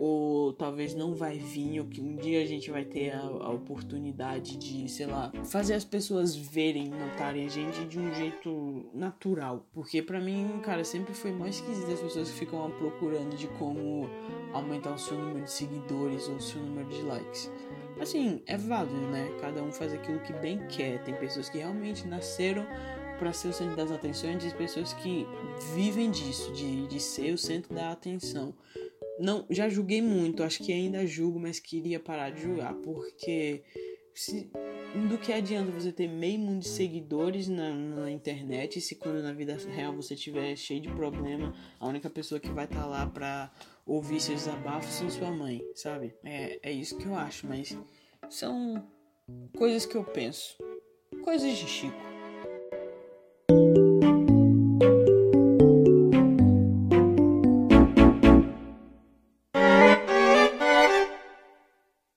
ou 0.02 0.54
talvez 0.54 0.94
não 0.94 1.14
vai 1.14 1.36
vir, 1.36 1.78
ou 1.78 1.86
que 1.86 2.00
um 2.00 2.16
dia 2.16 2.42
a 2.42 2.46
gente 2.46 2.70
vai 2.70 2.86
ter 2.86 3.10
a, 3.10 3.20
a, 3.20 3.50
oportunidade 3.50 4.56
de, 4.56 4.88
sei 4.88 5.04
lá, 5.04 5.30
fazer 5.44 5.74
as 5.74 5.84
pessoas 5.84 6.34
verem, 6.34 6.88
notarem 6.88 7.44
a 7.44 7.50
gente 7.50 7.84
de 7.84 7.98
um 7.98 8.14
jeito 8.14 8.88
natural. 8.94 9.66
Porque 9.74 10.00
para 10.00 10.18
mim, 10.18 10.58
cara, 10.62 10.84
sempre 10.84 11.12
foi 11.12 11.32
mais 11.32 11.56
esquisito 11.56 11.92
as 11.92 12.00
pessoas 12.00 12.30
que 12.30 12.38
ficam 12.38 12.70
procurando 12.78 13.36
de 13.36 13.46
como 13.58 14.08
aumentar 14.54 14.94
o 14.94 14.98
seu 14.98 15.18
número 15.18 15.44
de 15.44 15.52
seguidores 15.52 16.26
ou 16.28 16.36
o 16.36 16.40
seu 16.40 16.62
número 16.62 16.88
de 16.88 17.02
likes. 17.02 17.52
Assim, 18.00 18.42
é 18.46 18.56
válido, 18.56 19.06
né? 19.08 19.30
Cada 19.38 19.62
um 19.62 19.70
faz 19.70 19.92
aquilo 19.92 20.18
que 20.20 20.32
bem 20.32 20.66
quer. 20.68 21.04
Tem 21.04 21.14
pessoas 21.14 21.50
que 21.50 21.58
realmente 21.58 22.08
nasceram 22.08 22.66
para 23.18 23.34
ser 23.34 23.48
o 23.48 23.52
centro 23.52 23.76
das 23.76 23.92
atenções 23.92 24.42
e 24.46 24.54
pessoas 24.54 24.94
que 24.94 25.26
vivem 25.74 26.10
disso, 26.10 26.50
de, 26.54 26.86
de 26.86 26.98
ser 26.98 27.34
o 27.34 27.38
centro 27.38 27.74
da 27.74 27.92
atenção 27.92 28.54
não 29.20 29.46
já 29.50 29.68
julguei 29.68 30.00
muito, 30.00 30.42
acho 30.42 30.62
que 30.62 30.72
ainda 30.72 31.06
julgo, 31.06 31.38
mas 31.38 31.60
queria 31.60 32.00
parar 32.00 32.30
de 32.30 32.42
julgar, 32.42 32.74
porque 32.74 33.62
se, 34.14 34.50
do 35.08 35.18
que 35.18 35.32
adianta 35.32 35.70
você 35.70 35.92
ter 35.92 36.08
meio 36.08 36.38
mundo 36.38 36.60
de 36.60 36.68
seguidores 36.68 37.48
na, 37.48 37.72
na 37.72 38.10
internet 38.10 38.80
se 38.80 38.96
quando 38.96 39.22
na 39.22 39.32
vida 39.32 39.56
real 39.68 39.94
você 39.94 40.16
tiver 40.16 40.56
cheio 40.56 40.80
de 40.80 40.88
problema, 40.88 41.54
a 41.78 41.86
única 41.86 42.08
pessoa 42.10 42.40
que 42.40 42.50
vai 42.50 42.64
estar 42.64 42.80
tá 42.80 42.86
lá 42.86 43.06
pra 43.06 43.52
ouvir 43.86 44.20
seus 44.20 44.44
desabafos 44.44 44.92
são 44.92 45.10
sua 45.10 45.30
mãe, 45.30 45.62
sabe? 45.74 46.14
É, 46.24 46.58
é 46.62 46.72
isso 46.72 46.96
que 46.96 47.06
eu 47.06 47.14
acho, 47.14 47.46
mas 47.46 47.76
são 48.28 48.84
coisas 49.56 49.86
que 49.86 49.96
eu 49.96 50.04
penso. 50.04 50.56
Coisas 51.22 51.56
de 51.56 51.66
Chico. 51.66 52.09